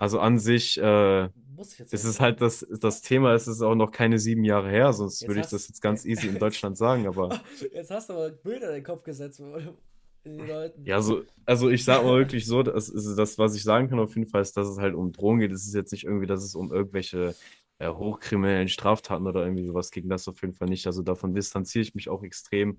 Also 0.00 0.18
an 0.18 0.38
sich 0.38 0.80
äh, 0.80 1.26
ist 1.58 1.92
es 1.92 2.20
halt 2.20 2.40
das, 2.40 2.66
das 2.80 3.02
Thema, 3.02 3.34
es 3.34 3.46
ist 3.46 3.60
auch 3.60 3.74
noch 3.74 3.90
keine 3.90 4.18
sieben 4.18 4.44
Jahre 4.44 4.70
her, 4.70 4.94
sonst 4.94 5.20
Jetzt 5.20 5.28
würde 5.28 5.40
ich 5.42 5.48
das 5.48 5.68
jetzt 5.68 5.82
ganz 5.82 6.06
easy 6.06 6.26
in 6.26 6.38
Deutschland 6.38 6.78
sagen, 6.78 7.06
aber 7.06 7.38
Jetzt 7.74 7.90
hast 7.90 8.08
du 8.08 8.14
aber 8.14 8.30
Bilder 8.30 8.68
in 8.68 8.76
den 8.76 8.84
Kopf 8.84 9.02
gesetzt 9.02 9.40
in 10.24 10.38
den 10.38 10.46
Leuten. 10.46 10.86
ja, 10.86 11.02
so, 11.02 11.22
also 11.44 11.68
ich 11.68 11.84
sag 11.84 12.02
mal 12.02 12.16
wirklich 12.16 12.46
so, 12.46 12.62
das 12.62 12.88
ist 12.88 13.14
das, 13.16 13.36
was 13.36 13.54
ich 13.54 13.62
sagen 13.62 13.90
kann 13.90 13.98
auf 13.98 14.14
jeden 14.14 14.26
Fall, 14.26 14.40
ist, 14.40 14.56
dass 14.56 14.68
es 14.68 14.78
halt 14.78 14.94
um 14.94 15.12
Drogen 15.12 15.40
geht. 15.40 15.52
Es 15.52 15.66
ist 15.66 15.74
jetzt 15.74 15.92
nicht 15.92 16.04
irgendwie, 16.04 16.26
dass 16.26 16.42
es 16.42 16.54
um 16.54 16.72
irgendwelche 16.72 17.34
äh, 17.80 17.88
hochkriminellen 17.88 18.68
Straftaten 18.68 19.26
oder 19.26 19.42
irgendwie 19.42 19.64
sowas 19.64 19.90
gegen 19.90 20.08
das 20.08 20.28
auf 20.28 20.40
jeden 20.42 20.54
Fall 20.54 20.68
nicht. 20.68 20.86
Also 20.86 21.02
davon 21.02 21.34
distanziere 21.34 21.82
ich 21.82 21.94
mich 21.94 22.08
auch 22.08 22.22
extrem. 22.22 22.78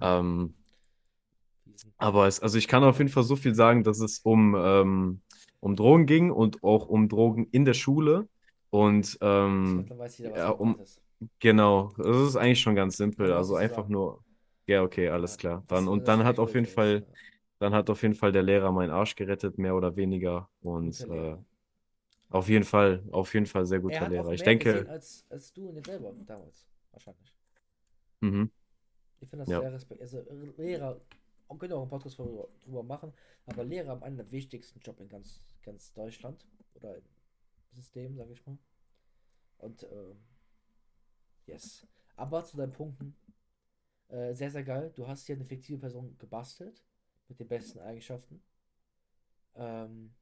Ja. 0.00 0.18
Ähm, 0.24 0.54
aber 1.98 2.26
es, 2.26 2.40
also 2.40 2.56
ich 2.58 2.66
kann 2.66 2.82
auf 2.82 2.98
jeden 2.98 3.10
Fall 3.10 3.24
so 3.24 3.36
viel 3.36 3.54
sagen, 3.54 3.84
dass 3.84 4.00
es 4.00 4.20
um, 4.20 4.56
ähm, 4.58 5.20
um 5.60 5.76
Drogen 5.76 6.06
ging 6.06 6.30
und 6.30 6.64
auch 6.64 6.88
um 6.88 7.08
Drogen 7.08 7.46
in 7.52 7.64
der 7.66 7.74
Schule. 7.74 8.26
Und 8.70 9.18
ähm, 9.20 9.86
dann 9.88 9.98
weiß 9.98 10.18
jeder, 10.18 10.30
was 10.32 10.38
ja, 10.38 10.48
um, 10.48 10.80
genau, 11.40 11.92
das 11.98 12.16
ist 12.28 12.36
eigentlich 12.36 12.60
schon 12.60 12.74
ganz 12.74 12.96
simpel. 12.96 13.32
Also 13.32 13.54
einfach 13.54 13.76
sagen? 13.82 13.92
nur, 13.92 14.24
ja, 14.66 14.82
okay, 14.82 15.06
Ja, 15.06 15.12
alles 15.12 15.36
klar. 15.36 15.62
was, 15.68 15.78
Dann, 15.78 15.88
und 15.88 16.08
dann 16.08 16.24
hat 16.24 16.38
auf 16.38 16.54
jeden. 16.54 16.66
Fall, 16.66 17.04
Ja. 17.06 17.14
dann 17.58 17.74
hat 17.74 17.90
auf 17.90 18.00
jeden 18.02 18.14
Fall 18.14 18.32
der 18.32 18.42
Lehrer 18.42 18.72
meinen 18.72 18.90
Arsch 18.90 19.14
gerettet, 19.14 19.58
mehr 19.58 19.74
oder 19.74 19.94
weniger. 19.96 20.48
Und 20.62 21.00
äh. 21.00 21.36
Auf 22.30 22.48
jeden 22.48 22.64
Fall, 22.64 23.02
auf 23.10 23.32
jeden 23.34 23.46
Fall 23.46 23.66
sehr 23.66 23.80
Er 23.80 23.82
guter 23.82 24.08
Lehrer. 24.08 24.32
Ich 24.32 24.42
denke, 24.42 24.88
als, 24.88 25.24
als 25.30 25.52
du 25.52 25.68
in 25.68 25.74
dir 25.76 25.82
selber 25.82 26.12
damals. 26.26 26.66
Wahrscheinlich. 26.92 27.34
mhm, 28.20 28.50
Ich 29.20 29.28
finde 29.28 29.44
das 29.44 29.52
ja, 29.52 29.60
sehr 29.60 29.72
respekt. 29.72 30.00
Also 30.00 30.18
äh, 30.20 30.52
Lehrer, 30.56 31.00
und 31.48 31.58
können 31.58 31.72
auch 31.72 31.80
einen 31.82 31.90
Podcast 31.90 32.18
drüber, 32.18 32.48
drüber 32.64 32.82
machen, 32.82 33.12
aber 33.46 33.64
Lehrer 33.64 33.88
haben 33.90 34.02
einen 34.02 34.16
der 34.16 34.30
wichtigsten 34.30 34.80
Job 34.80 35.00
in 35.00 35.08
ganz, 35.08 35.42
ganz 35.62 35.92
Deutschland 35.92 36.46
oder 36.74 36.96
im 36.96 37.04
System, 37.76 38.16
sage 38.16 38.32
ich 38.32 38.46
mal. 38.46 38.58
Und 39.58 39.82
ähm, 39.84 40.16
yes. 41.46 41.86
Aber 42.16 42.44
zu 42.44 42.56
deinen 42.56 42.72
Punkten, 42.72 43.16
äh, 44.08 44.34
sehr, 44.34 44.50
sehr 44.50 44.64
geil. 44.64 44.92
Du 44.94 45.06
hast 45.08 45.26
hier 45.26 45.36
eine 45.36 45.44
fiktive 45.44 45.78
Person 45.78 46.16
gebastelt 46.18 46.84
mit 47.28 47.40
den 47.40 47.48
besten 47.48 47.80
Eigenschaften. 47.80 48.42
Ähm, 49.56 50.14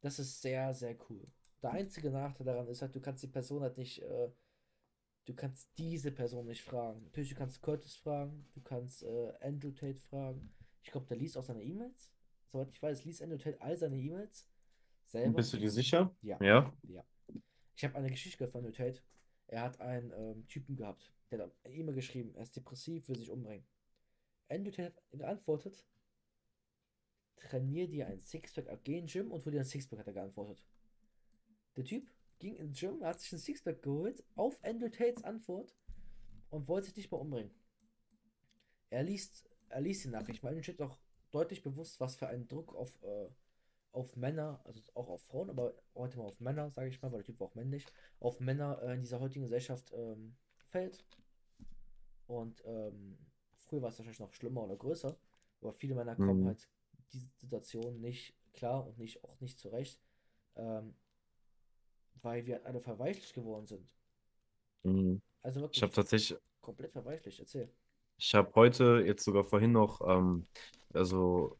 das 0.00 0.18
ist 0.18 0.40
sehr, 0.40 0.74
sehr 0.74 0.96
cool. 1.08 1.26
Der 1.62 1.72
einzige 1.72 2.10
Nachteil 2.10 2.46
daran 2.46 2.68
ist 2.68 2.82
halt, 2.82 2.94
du 2.94 3.00
kannst 3.00 3.22
die 3.22 3.28
Person 3.28 3.62
halt 3.62 3.76
nicht, 3.76 4.02
äh, 4.02 4.30
du 5.26 5.34
kannst 5.34 5.68
diese 5.76 6.10
Person 6.10 6.46
nicht 6.46 6.62
fragen. 6.62 7.02
Natürlich, 7.04 7.30
du 7.30 7.34
kannst 7.36 7.60
Curtis 7.60 7.96
fragen, 7.96 8.48
du 8.54 8.60
kannst 8.62 9.02
äh, 9.02 9.32
Andrew 9.40 9.70
Tate 9.70 10.00
fragen. 10.00 10.52
Ich 10.82 10.90
glaube, 10.90 11.06
der 11.06 11.18
liest 11.18 11.36
auch 11.36 11.44
seine 11.44 11.62
E-Mails. 11.62 12.12
Soweit 12.46 12.70
ich 12.70 12.82
weiß, 12.82 13.04
liest 13.04 13.22
Andrew 13.22 13.36
Tate 13.38 13.60
all 13.60 13.76
seine 13.76 13.96
E-Mails 13.96 14.48
selber. 15.06 15.36
bist 15.36 15.52
du 15.52 15.58
dir 15.58 15.70
sicher? 15.70 16.14
Ja, 16.22 16.38
Ja, 16.42 16.72
ja. 16.84 17.04
Ich 17.76 17.84
habe 17.84 17.94
eine 17.96 18.10
Geschichte 18.10 18.48
von 18.48 18.60
Andrew 18.64 18.72
Tate. 18.72 19.02
Er 19.46 19.62
hat 19.62 19.80
einen 19.80 20.12
ähm, 20.12 20.46
Typen 20.46 20.76
gehabt, 20.76 21.12
der 21.30 21.40
hat 21.40 21.52
eine 21.64 21.74
E-Mail 21.74 21.94
geschrieben, 21.94 22.34
er 22.34 22.42
ist 22.42 22.54
depressiv, 22.56 23.08
will 23.08 23.16
sich 23.18 23.30
umbringen. 23.30 23.66
Andrew 24.48 24.70
Tate 24.70 24.94
hat 24.94 25.02
geantwortet, 25.18 25.86
trainier 27.40 27.88
dir 27.88 28.06
ein 28.06 28.20
Sixpack, 28.20 28.66
geh 28.84 28.98
in 28.98 29.06
den 29.06 29.12
Gym 29.12 29.32
und 29.32 29.44
hol 29.44 29.52
dir 29.52 29.60
ein 29.60 29.64
Sixpack, 29.64 29.98
hat 29.98 30.06
er 30.06 30.12
geantwortet. 30.12 30.62
Der 31.76 31.84
Typ 31.84 32.08
ging 32.38 32.56
ins 32.56 32.78
Gym, 32.78 33.02
hat 33.04 33.20
sich 33.20 33.32
ein 33.32 33.38
Sixpack 33.38 33.82
geholt, 33.82 34.22
auf 34.34 34.58
Andrew 34.62 34.88
Tates 34.88 35.24
Antwort 35.24 35.74
und 36.50 36.68
wollte 36.68 36.86
sich 36.86 36.96
nicht 36.96 37.10
mehr 37.10 37.20
umbringen. 37.20 37.52
Er 38.90 39.02
liest, 39.02 39.48
er 39.68 39.80
liest 39.80 40.04
die 40.04 40.08
Nachricht, 40.08 40.42
weil 40.42 40.56
ihm 40.56 40.62
steht 40.62 40.82
auch 40.82 40.98
deutlich 41.30 41.62
bewusst, 41.62 42.00
was 42.00 42.16
für 42.16 42.28
ein 42.28 42.48
Druck 42.48 42.74
auf, 42.74 43.00
äh, 43.02 43.28
auf 43.92 44.16
Männer, 44.16 44.60
also 44.64 44.80
auch 44.94 45.08
auf 45.08 45.22
Frauen, 45.22 45.50
aber 45.50 45.74
heute 45.94 46.18
mal 46.18 46.24
auf 46.24 46.40
Männer, 46.40 46.70
sage 46.70 46.88
ich 46.88 47.00
mal, 47.00 47.12
weil 47.12 47.20
der 47.20 47.26
Typ 47.26 47.40
war 47.40 47.48
auch 47.48 47.54
männlich, 47.54 47.86
auf 48.18 48.40
Männer 48.40 48.80
äh, 48.82 48.94
in 48.94 49.00
dieser 49.00 49.20
heutigen 49.20 49.44
Gesellschaft 49.44 49.92
ähm, 49.94 50.36
fällt. 50.68 51.04
Und 52.26 52.62
ähm, 52.66 53.18
früher 53.56 53.82
war 53.82 53.90
es 53.90 53.98
wahrscheinlich 53.98 54.20
noch 54.20 54.32
schlimmer 54.32 54.64
oder 54.64 54.76
größer, 54.76 55.16
aber 55.60 55.72
viele 55.72 55.94
Männer 55.94 56.16
kommen 56.16 56.42
mhm, 56.42 56.46
halt 56.46 56.68
diese 57.12 57.28
Situation 57.38 58.00
nicht 58.00 58.34
klar 58.52 58.86
und 58.86 58.98
nicht 58.98 59.24
auch 59.24 59.40
nicht 59.40 59.58
zurecht, 59.58 60.00
ähm, 60.56 60.94
weil 62.22 62.46
wir 62.46 62.56
halt 62.56 62.66
alle 62.66 62.80
verweichlicht 62.80 63.34
geworden 63.34 63.66
sind. 63.66 63.88
mhm. 64.82 65.20
Also 65.42 65.68
Ich 65.70 65.82
habe 65.82 65.92
wirklich 65.92 65.94
tatsächlich, 65.94 66.38
komplett 66.60 66.92
verweichlicht. 66.92 67.40
Erzähl. 67.40 67.72
ich 68.16 68.34
habe 68.34 68.52
heute, 68.54 69.02
jetzt 69.06 69.24
sogar 69.24 69.44
vorhin 69.44 69.72
noch, 69.72 70.00
ähm, 70.06 70.46
also 70.92 71.58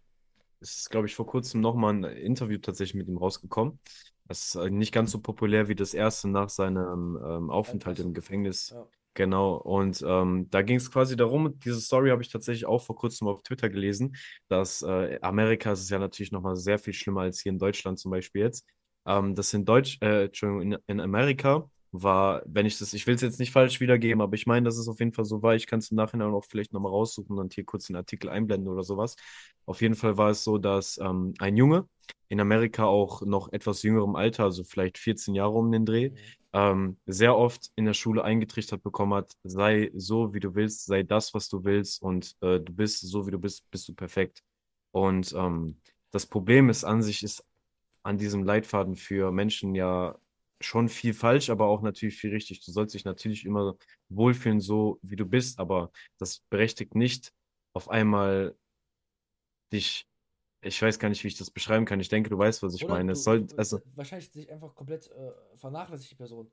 es 0.60 0.78
ist, 0.78 0.90
glaube 0.90 1.06
ich, 1.06 1.14
vor 1.14 1.26
kurzem 1.26 1.60
nochmal 1.60 1.94
ein 1.94 2.04
Interview 2.04 2.58
tatsächlich 2.58 2.94
mit 2.94 3.08
ihm 3.08 3.16
rausgekommen. 3.16 3.78
Das 4.26 4.46
ist 4.46 4.54
äh, 4.56 4.70
nicht 4.70 4.92
ganz 4.92 5.10
so 5.10 5.20
populär 5.20 5.68
wie 5.68 5.74
das 5.74 5.94
erste 5.94 6.28
nach 6.28 6.50
seinem 6.50 7.18
ähm, 7.24 7.50
Aufenthalt 7.50 7.98
im. 7.98 8.14
Gefängnis. 8.14 8.70
Ja. 8.70 8.86
Genau, 9.14 9.54
und 9.56 10.02
ähm, 10.06 10.48
da 10.50 10.62
ging 10.62 10.76
es 10.76 10.90
quasi 10.90 11.16
darum, 11.16 11.58
diese 11.58 11.80
Story 11.80 12.10
habe 12.10 12.22
ich 12.22 12.30
tatsächlich 12.30 12.64
auch 12.66 12.80
vor 12.80 12.94
kurzem 12.96 13.26
auf 13.26 13.42
Twitter 13.42 13.68
gelesen, 13.68 14.16
dass 14.48 14.82
äh, 14.82 15.18
Amerika 15.20 15.72
ist 15.72 15.90
ja 15.90 15.98
natürlich 15.98 16.30
nochmal 16.30 16.56
sehr 16.56 16.78
viel 16.78 16.92
schlimmer 16.94 17.22
als 17.22 17.40
hier 17.40 17.50
in 17.52 17.58
Deutschland 17.58 17.98
zum 17.98 18.12
Beispiel 18.12 18.42
jetzt. 18.42 18.66
Ähm, 19.06 19.34
dass 19.34 19.52
in 19.52 19.64
Deutsch, 19.64 19.98
äh, 20.00 20.26
Entschuldigung, 20.26 20.62
in, 20.72 20.78
in 20.86 21.00
Amerika 21.00 21.68
war, 21.92 22.42
wenn 22.46 22.66
ich 22.66 22.78
das, 22.78 22.92
ich 22.94 23.06
will 23.06 23.14
es 23.16 23.20
jetzt 23.22 23.40
nicht 23.40 23.52
falsch 23.52 23.80
wiedergeben, 23.80 24.20
aber 24.22 24.34
ich 24.34 24.46
meine, 24.46 24.64
dass 24.64 24.76
es 24.78 24.88
auf 24.88 24.98
jeden 25.00 25.12
Fall 25.12 25.24
so 25.24 25.42
war. 25.42 25.54
Ich 25.56 25.66
kann 25.66 25.80
es 25.80 25.90
im 25.90 25.96
Nachhinein 25.96 26.32
auch 26.32 26.44
vielleicht 26.44 26.72
nochmal 26.72 26.92
raussuchen 26.92 27.38
und 27.38 27.54
hier 27.54 27.64
kurz 27.64 27.86
den 27.86 27.96
Artikel 27.96 28.28
einblenden 28.30 28.68
oder 28.72 28.82
sowas. 28.84 29.16
Auf 29.66 29.82
jeden 29.82 29.94
Fall 29.94 30.16
war 30.16 30.30
es 30.30 30.44
so, 30.44 30.58
dass 30.58 30.98
ähm, 30.98 31.34
ein 31.38 31.56
Junge 31.56 31.88
in 32.28 32.40
Amerika 32.40 32.84
auch 32.84 33.22
noch 33.22 33.52
etwas 33.52 33.82
jüngerem 33.82 34.16
Alter, 34.16 34.44
also 34.44 34.64
vielleicht 34.64 34.98
14 34.98 35.34
Jahre 35.34 35.52
um 35.52 35.70
den 35.72 35.84
Dreh, 35.86 36.10
Mhm. 36.10 36.16
ähm, 36.52 36.98
sehr 37.06 37.36
oft 37.36 37.70
in 37.76 37.84
der 37.84 37.94
Schule 37.94 38.24
eingetrichtert 38.24 38.82
bekommen 38.82 39.14
hat, 39.14 39.32
sei 39.44 39.90
so, 39.94 40.34
wie 40.34 40.40
du 40.40 40.54
willst, 40.54 40.86
sei 40.86 41.02
das, 41.04 41.34
was 41.34 41.48
du 41.48 41.64
willst 41.64 42.02
und 42.02 42.34
äh, 42.40 42.58
du 42.60 42.72
bist 42.72 43.00
so, 43.00 43.26
wie 43.26 43.30
du 43.30 43.38
bist, 43.38 43.70
bist 43.70 43.88
du 43.88 43.94
perfekt. 43.94 44.42
Und 44.92 45.32
ähm, 45.36 45.80
das 46.10 46.26
Problem 46.26 46.68
ist 46.68 46.84
an 46.84 47.02
sich, 47.02 47.22
ist 47.22 47.44
an 48.02 48.18
diesem 48.18 48.44
Leitfaden 48.44 48.96
für 48.96 49.32
Menschen 49.32 49.74
ja 49.74 50.16
schon 50.60 50.88
viel 50.88 51.14
falsch, 51.14 51.50
aber 51.50 51.66
auch 51.66 51.82
natürlich 51.82 52.16
viel 52.16 52.30
richtig. 52.30 52.64
Du 52.64 52.72
sollst 52.72 52.94
dich 52.94 53.04
natürlich 53.04 53.44
immer 53.44 53.76
wohlfühlen, 54.08 54.60
so 54.60 54.98
wie 55.02 55.16
du 55.16 55.24
bist, 55.24 55.58
aber 55.58 55.90
das 56.18 56.40
berechtigt 56.50 56.94
nicht 56.94 57.32
auf 57.72 57.88
einmal 57.88 58.56
dich, 59.72 60.06
ich 60.62 60.80
weiß 60.80 60.98
gar 60.98 61.08
nicht, 61.08 61.24
wie 61.24 61.28
ich 61.28 61.38
das 61.38 61.50
beschreiben 61.50 61.86
kann. 61.86 62.00
Ich 62.00 62.08
denke, 62.08 62.28
du 62.28 62.36
weißt, 62.36 62.62
was 62.62 62.74
ich 62.74 62.84
Oder 62.84 62.94
meine. 62.94 63.12
Es 63.12 63.20
du, 63.20 63.24
soll, 63.24 63.46
du 63.46 63.56
also, 63.56 63.80
wahrscheinlich 63.94 64.30
sich 64.30 64.50
einfach 64.52 64.74
komplett 64.74 65.10
äh, 65.10 65.32
vernachlässigt 65.56 66.10
die 66.10 66.16
Person. 66.16 66.50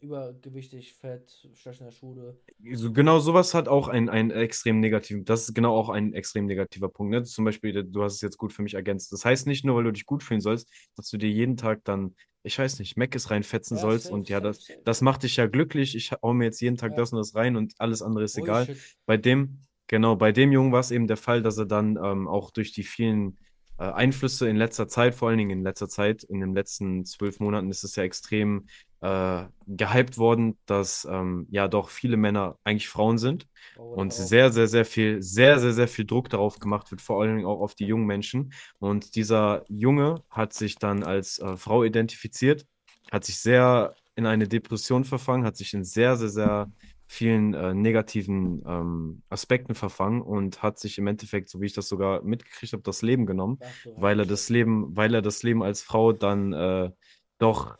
Übergewichtig, 0.00 0.94
fett, 0.94 1.48
schlecht 1.54 1.80
in 1.80 1.86
der 1.86 1.92
Schule. 1.92 2.38
So, 2.72 2.92
genau 2.92 3.18
sowas 3.18 3.52
hat 3.54 3.66
auch 3.68 3.88
einen, 3.88 4.08
einen 4.08 4.30
extrem 4.30 4.78
negativen, 4.80 5.24
das 5.24 5.48
ist 5.48 5.54
genau 5.54 5.74
auch 5.76 5.88
ein 5.88 6.12
extrem 6.12 6.46
negativer 6.46 6.88
Punkt. 6.88 7.10
Ne? 7.12 7.24
Zum 7.24 7.44
Beispiel, 7.44 7.84
du 7.84 8.02
hast 8.02 8.14
es 8.14 8.20
jetzt 8.20 8.38
gut 8.38 8.52
für 8.52 8.62
mich 8.62 8.74
ergänzt. 8.74 9.12
Das 9.12 9.24
heißt 9.24 9.46
nicht 9.46 9.64
nur, 9.64 9.76
weil 9.76 9.84
du 9.84 9.92
dich 9.92 10.06
gut 10.06 10.22
fühlen 10.22 10.40
sollst, 10.40 10.70
dass 10.96 11.08
du 11.10 11.16
dir 11.16 11.28
jeden 11.30 11.56
Tag 11.56 11.80
dann, 11.84 12.14
ich 12.44 12.56
weiß 12.58 12.78
nicht, 12.78 12.96
Meckes 12.96 13.30
reinfetzen 13.30 13.76
Ja, 13.76 13.80
sollst 13.82 14.04
safe, 14.06 14.14
und 14.14 14.28
ja, 14.28 14.40
das, 14.40 14.64
safe. 14.64 14.80
das 14.84 15.00
macht 15.00 15.24
dich 15.24 15.36
ja 15.36 15.46
glücklich. 15.46 15.96
Ich 15.96 16.12
hau 16.12 16.32
mir 16.32 16.44
jetzt 16.44 16.60
jeden 16.60 16.76
Tag 16.76 16.92
Ja. 16.92 16.96
das 16.96 17.12
und 17.12 17.18
das 17.18 17.34
rein 17.34 17.56
und 17.56 17.74
alles 17.78 18.00
andere 18.02 18.24
ist 18.24 18.38
egal. 18.38 18.66
Bullshit. 18.66 18.96
Bei 19.06 19.16
dem, 19.16 19.60
genau, 19.88 20.14
bei 20.16 20.30
dem 20.32 20.52
Jungen 20.52 20.70
war 20.72 20.80
es 20.80 20.90
eben 20.92 21.08
der 21.08 21.16
Fall, 21.16 21.42
dass 21.42 21.58
er 21.58 21.66
dann 21.66 21.98
ähm, 22.02 22.28
auch 22.28 22.50
durch 22.52 22.72
die 22.72 22.84
vielen 22.84 23.38
äh, 23.78 23.84
Einflüsse 23.84 24.48
in 24.48 24.56
letzter 24.56 24.88
Zeit, 24.88 25.14
vor 25.14 25.28
allen 25.28 25.38
Dingen 25.38 25.50
in 25.58 25.62
letzter 25.62 25.88
Zeit, 25.88 26.22
in 26.24 26.40
den 26.40 26.54
letzten 26.54 27.04
zwölf 27.04 27.40
Monaten 27.40 27.70
ist 27.70 27.84
es 27.84 27.96
ja 27.96 28.02
extrem 28.04 28.66
äh, 29.00 29.44
gehypt 29.66 30.18
worden, 30.18 30.58
dass 30.66 31.06
ähm, 31.10 31.46
ja 31.50 31.68
doch 31.68 31.90
viele 31.90 32.16
Männer 32.16 32.58
eigentlich 32.64 32.88
Frauen 32.88 33.18
sind 33.18 33.46
Oh, 33.76 33.94
und 33.94 34.12
auf. 34.12 34.12
sehr, 34.12 34.52
sehr, 34.52 34.66
sehr 34.68 34.84
viel, 34.84 35.22
sehr, 35.22 35.58
sehr, 35.60 35.72
sehr 35.72 35.88
viel 35.88 36.04
Druck 36.06 36.28
darauf 36.30 36.58
gemacht 36.58 36.90
wird, 36.90 37.00
vor 37.00 37.20
allen 37.22 37.36
Dingen 37.36 37.46
auch 37.46 37.60
auf 37.60 37.74
die 37.74 37.86
jungen 37.86 38.06
Menschen. 38.06 38.52
Und 38.78 39.14
dieser 39.14 39.64
Junge 39.68 40.22
hat 40.30 40.52
sich 40.52 40.78
dann 40.78 41.02
als 41.04 41.38
äh, 41.38 41.56
Frau 41.56 41.84
identifiziert, 41.84 42.66
hat 43.10 43.24
sich 43.24 43.38
sehr 43.38 43.94
in 44.16 44.26
eine 44.26 44.48
Depression 44.48 45.04
verfangen, 45.04 45.44
hat 45.44 45.56
sich 45.56 45.74
in 45.74 45.84
sehr, 45.84 46.16
sehr, 46.16 46.28
sehr 46.28 46.72
vielen 47.06 47.54
äh, 47.54 47.72
negativen 47.72 48.62
ähm, 48.66 49.22
Aspekten 49.30 49.74
verfangen 49.74 50.20
und 50.20 50.62
hat 50.62 50.78
sich 50.78 50.98
im 50.98 51.06
Endeffekt, 51.06 51.48
so 51.48 51.60
wie 51.60 51.66
ich 51.66 51.72
das 51.72 51.88
sogar 51.88 52.22
mitgekriegt 52.22 52.72
habe, 52.74 52.82
das 52.82 53.00
Leben 53.02 53.24
genommen, 53.26 53.62
weil 53.94 54.20
er 54.20 54.26
das. 54.26 54.48
Leben, 54.50 54.94
weil 54.96 55.14
er 55.14 55.22
das 55.22 55.42
Leben 55.42 55.62
als 55.62 55.82
Frau 55.82 56.12
dann 56.12 56.52
äh, 56.52 56.90
doch 57.38 57.78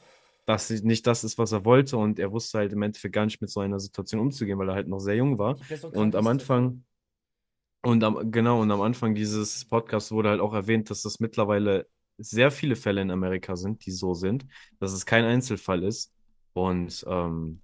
dass 0.48 0.68
sie- 0.68 0.82
nicht 0.84 1.06
das 1.06 1.24
ist, 1.24 1.38
was 1.38 1.52
er 1.52 1.64
wollte 1.66 1.96
und 1.98 2.18
er 2.18 2.32
wusste 2.32 2.58
halt 2.58 2.72
im 2.74 2.82
Endeffekt 2.82 3.14
gar 3.14 3.26
nicht 3.26 3.40
mit 3.42 3.50
so 3.50 3.60
einer 3.60 3.80
Situation 3.80 4.20
umzugehen, 4.22 4.58
weil 4.58 4.70
er 4.70 4.76
halt 4.76 4.88
noch 4.88 5.00
sehr 5.00 5.16
jung 5.16 5.38
war. 5.38 5.58
Und 5.92 6.16
am 6.16 6.26
Anfang, 6.28 6.84
und 7.82 8.02
am, 8.04 8.30
genau, 8.30 8.60
und 8.60 8.70
am 8.70 8.80
Anfang 8.82 9.14
dieses 9.14 9.64
Podcasts 9.66 10.12
wurde 10.12 10.30
halt 10.30 10.40
auch 10.40 10.54
erwähnt, 10.54 10.90
dass 10.90 11.02
das 11.02 11.20
mittlerweile 11.20 11.86
sehr 12.18 12.50
viele 12.50 12.76
Fälle 12.76 13.00
in 13.02 13.10
Amerika 13.10 13.56
sind, 13.56 13.86
die 13.86 13.92
so 13.92 14.14
sind, 14.14 14.46
dass 14.80 14.92
es 14.92 15.06
kein 15.06 15.24
Einzelfall 15.24 15.84
ist. 15.84 16.12
Und 16.54 17.04
ähm, 17.08 17.62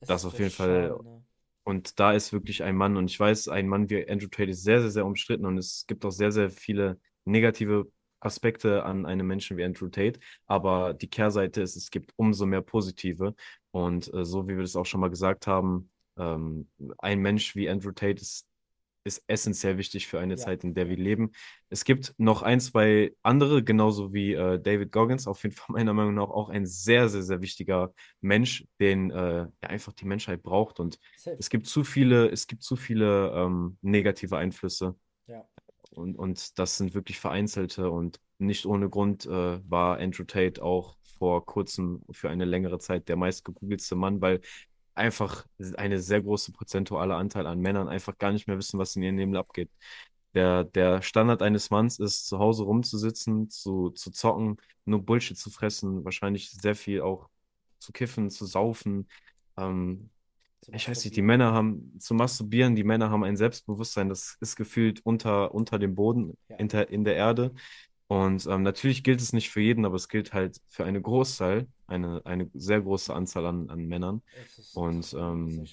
das 0.00 0.22
ist 0.22 0.26
auf 0.26 0.38
jeden 0.38 0.50
Fall, 0.50 0.88
schade, 0.90 1.02
ne? 1.04 1.24
und 1.64 1.98
da 2.00 2.12
ist 2.12 2.32
wirklich 2.32 2.62
ein 2.62 2.76
Mann, 2.76 2.96
und 2.96 3.10
ich 3.10 3.18
weiß, 3.20 3.48
ein 3.48 3.68
Mann 3.68 3.88
wie 3.90 4.08
Andrew 4.08 4.28
Tate 4.28 4.50
ist 4.50 4.64
sehr, 4.64 4.80
sehr, 4.82 4.90
sehr 4.90 5.06
umstritten 5.06 5.46
und 5.46 5.58
es 5.58 5.84
gibt 5.86 6.04
auch 6.04 6.10
sehr, 6.10 6.32
sehr 6.32 6.50
viele 6.50 7.00
negative 7.24 7.90
Aspekte 8.24 8.84
an 8.84 9.06
einem 9.06 9.26
Menschen 9.26 9.56
wie 9.56 9.64
Andrew 9.64 9.88
Tate, 9.88 10.20
aber 10.46 10.94
die 10.94 11.08
Kehrseite 11.08 11.62
ist, 11.62 11.76
es 11.76 11.90
gibt 11.90 12.12
umso 12.16 12.46
mehr 12.46 12.62
positive. 12.62 13.34
Und 13.70 14.12
äh, 14.14 14.24
so 14.24 14.46
wie 14.48 14.54
wir 14.56 14.62
das 14.62 14.76
auch 14.76 14.86
schon 14.86 15.00
mal 15.00 15.10
gesagt 15.10 15.46
haben, 15.46 15.90
ähm, 16.18 16.68
ein 16.98 17.20
Mensch 17.20 17.54
wie 17.56 17.68
Andrew 17.68 17.92
Tate 17.92 18.20
ist 18.20 18.46
ist 19.04 19.24
essentiell 19.26 19.78
wichtig 19.78 20.06
für 20.06 20.20
eine 20.20 20.36
Ja, 20.36 20.44
Zeit, 20.44 20.64
in 20.64 20.74
der 20.74 20.88
wir 20.88 20.96
leben. 20.96 21.32
Es 21.68 21.84
gibt 21.84 22.14
noch 22.18 22.42
ein, 22.42 22.60
zwei 22.60 23.12
andere, 23.22 23.64
genauso 23.64 24.12
wie 24.12 24.32
äh, 24.34 24.60
David 24.60 24.92
Goggins, 24.92 25.26
auf 25.26 25.42
jeden 25.42 25.54
Fall 25.54 25.66
meiner 25.74 25.92
Meinung 25.92 26.14
nach 26.14 26.28
auch 26.30 26.48
ein 26.50 26.66
sehr, 26.66 27.08
sehr, 27.08 27.22
sehr 27.22 27.40
wichtiger 27.42 27.92
Mensch, 28.20 28.64
den 28.80 29.10
äh, 29.10 29.46
einfach 29.60 29.92
die 29.92 30.04
Menschheit 30.04 30.42
braucht. 30.42 30.78
Und 30.78 30.98
Safe. 31.16 31.36
es 31.38 31.50
gibt 31.50 31.66
zu 31.66 31.84
viele, 31.84 32.28
es 32.30 32.46
gibt 32.46 32.62
zu 32.62 32.76
viele 32.76 33.32
ähm, 33.34 33.76
negative 33.82 34.36
Einflüsse. 34.36 34.94
Ja. 35.26 35.44
Und, 35.94 36.16
und 36.16 36.58
das 36.58 36.76
sind 36.78 36.94
wirklich 36.94 37.20
vereinzelte 37.20 37.90
und 37.90 38.20
nicht 38.38 38.66
ohne 38.66 38.88
Grund 38.88 39.26
äh, 39.26 39.70
war 39.70 39.98
Andrew 39.98 40.24
Tate 40.24 40.62
auch 40.62 40.96
vor 41.18 41.44
kurzem 41.46 42.02
für 42.10 42.30
eine 42.30 42.44
längere 42.44 42.78
Zeit 42.78 43.08
der 43.08 43.16
meistgegoogelste 43.16 43.94
Mann, 43.94 44.20
weil 44.20 44.40
einfach 44.94 45.46
eine 45.76 46.00
sehr 46.00 46.22
große 46.22 46.52
prozentuale 46.52 47.14
Anteil 47.14 47.46
an 47.46 47.60
Männern 47.60 47.88
einfach 47.88 48.18
gar 48.18 48.32
nicht 48.32 48.46
mehr 48.48 48.58
wissen, 48.58 48.78
was 48.78 48.96
in 48.96 49.02
ihrem 49.02 49.18
Leben 49.18 49.36
abgeht. 49.36 49.70
Der, 50.34 50.64
der 50.64 51.02
Standard 51.02 51.42
eines 51.42 51.70
Manns 51.70 51.98
ist, 51.98 52.26
zu 52.26 52.38
Hause 52.38 52.64
rumzusitzen, 52.64 53.50
zu, 53.50 53.90
zu 53.90 54.10
zocken, 54.10 54.56
nur 54.84 55.02
Bullshit 55.04 55.36
zu 55.36 55.50
fressen, 55.50 56.04
wahrscheinlich 56.04 56.50
sehr 56.50 56.74
viel 56.74 57.02
auch 57.02 57.28
zu 57.78 57.92
kiffen, 57.92 58.30
zu 58.30 58.46
saufen. 58.46 59.08
Ähm, 59.56 60.10
ich 60.72 60.88
weiß 60.88 61.04
nicht, 61.04 61.16
die. 61.16 61.22
Männer 61.22 61.52
haben 61.52 61.98
zu 61.98 62.14
masturbieren, 62.14 62.74
die 62.76 62.84
Männer 62.84 63.10
haben 63.10 63.24
ein 63.24 63.36
Selbstbewusstsein, 63.36 64.08
das 64.08 64.36
ist 64.40 64.56
gefühlt 64.56 65.00
unter, 65.04 65.54
unter 65.54 65.78
dem 65.78 65.94
Boden, 65.94 66.36
Ja. 66.48 66.56
in 66.56 66.68
der, 66.68 66.90
in 66.90 67.04
der 67.04 67.16
Erde. 67.16 67.52
Und 68.08 68.46
ähm, 68.46 68.62
natürlich 68.62 69.02
gilt 69.04 69.20
es 69.22 69.32
nicht 69.32 69.50
für 69.50 69.60
jeden, 69.62 69.86
aber 69.86 69.96
es 69.96 70.08
gilt 70.08 70.34
halt 70.34 70.60
für 70.68 70.84
eine 70.84 71.00
Großteil, 71.00 71.66
eine, 71.86 72.20
eine 72.26 72.50
sehr 72.52 72.80
große 72.82 73.12
Anzahl 73.14 73.46
an, 73.46 73.70
an 73.70 73.86
Männern. 73.86 74.22
Ist 74.58 74.76
Und 74.76 75.14
ähm, 75.18 75.64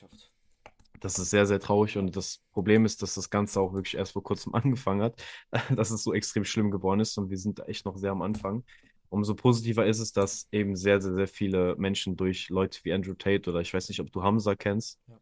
das 1.01 1.19
ist 1.19 1.29
sehr, 1.29 1.45
sehr 1.45 1.59
traurig. 1.59 1.97
Und 1.97 2.15
das 2.15 2.41
Problem 2.51 2.85
ist, 2.85 3.01
dass 3.01 3.15
das 3.15 3.29
Ganze 3.29 3.59
auch 3.59 3.73
wirklich 3.73 3.95
erst 3.95 4.13
vor 4.13 4.23
kurzem 4.23 4.53
angefangen 4.55 5.01
hat, 5.01 5.21
dass 5.75 5.91
es 5.91 6.03
so 6.03 6.13
extrem 6.13 6.45
schlimm 6.45 6.71
geworden 6.71 6.99
ist. 7.01 7.17
Und 7.17 7.29
wir 7.29 7.37
sind 7.37 7.59
echt 7.67 7.85
noch 7.85 7.97
sehr 7.97 8.11
am 8.11 8.21
Anfang. 8.21 8.63
Umso 9.09 9.33
positiver 9.35 9.85
ist 9.85 9.99
es, 9.99 10.13
dass 10.13 10.47
eben 10.51 10.75
sehr, 10.75 11.01
sehr, 11.01 11.13
sehr 11.13 11.27
viele 11.27 11.75
Menschen 11.77 12.15
durch 12.15 12.49
Leute 12.49 12.79
wie 12.83 12.93
Andrew 12.93 13.13
Tate 13.13 13.49
oder 13.49 13.59
ich 13.61 13.73
weiß 13.73 13.89
nicht, 13.89 13.99
ob 13.99 14.11
du 14.11 14.21
Hamza 14.23 14.55
kennst, 14.55 14.99
Ja. 15.07 15.19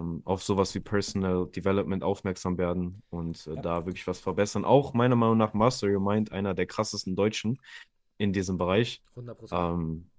ähm, 0.00 0.22
auf 0.24 0.42
sowas 0.42 0.74
wie 0.74 0.80
Personal 0.80 1.46
Development 1.46 2.02
aufmerksam 2.02 2.58
werden 2.58 3.02
und 3.10 3.46
äh, 3.46 3.54
Ja. 3.54 3.62
da 3.62 3.86
wirklich 3.86 4.06
was 4.06 4.18
verbessern. 4.20 4.64
Auch 4.64 4.94
meiner 4.94 5.16
Meinung 5.16 5.38
nach 5.38 5.54
Master 5.54 5.86
Your 5.88 6.00
Mind, 6.00 6.32
einer 6.32 6.54
der 6.54 6.66
krassesten 6.66 7.14
Deutschen 7.14 7.60
in 8.18 8.32
diesem 8.32 8.58
Bereich. 8.58 9.02
100%. 9.16 9.52
Ähm, 9.52 10.10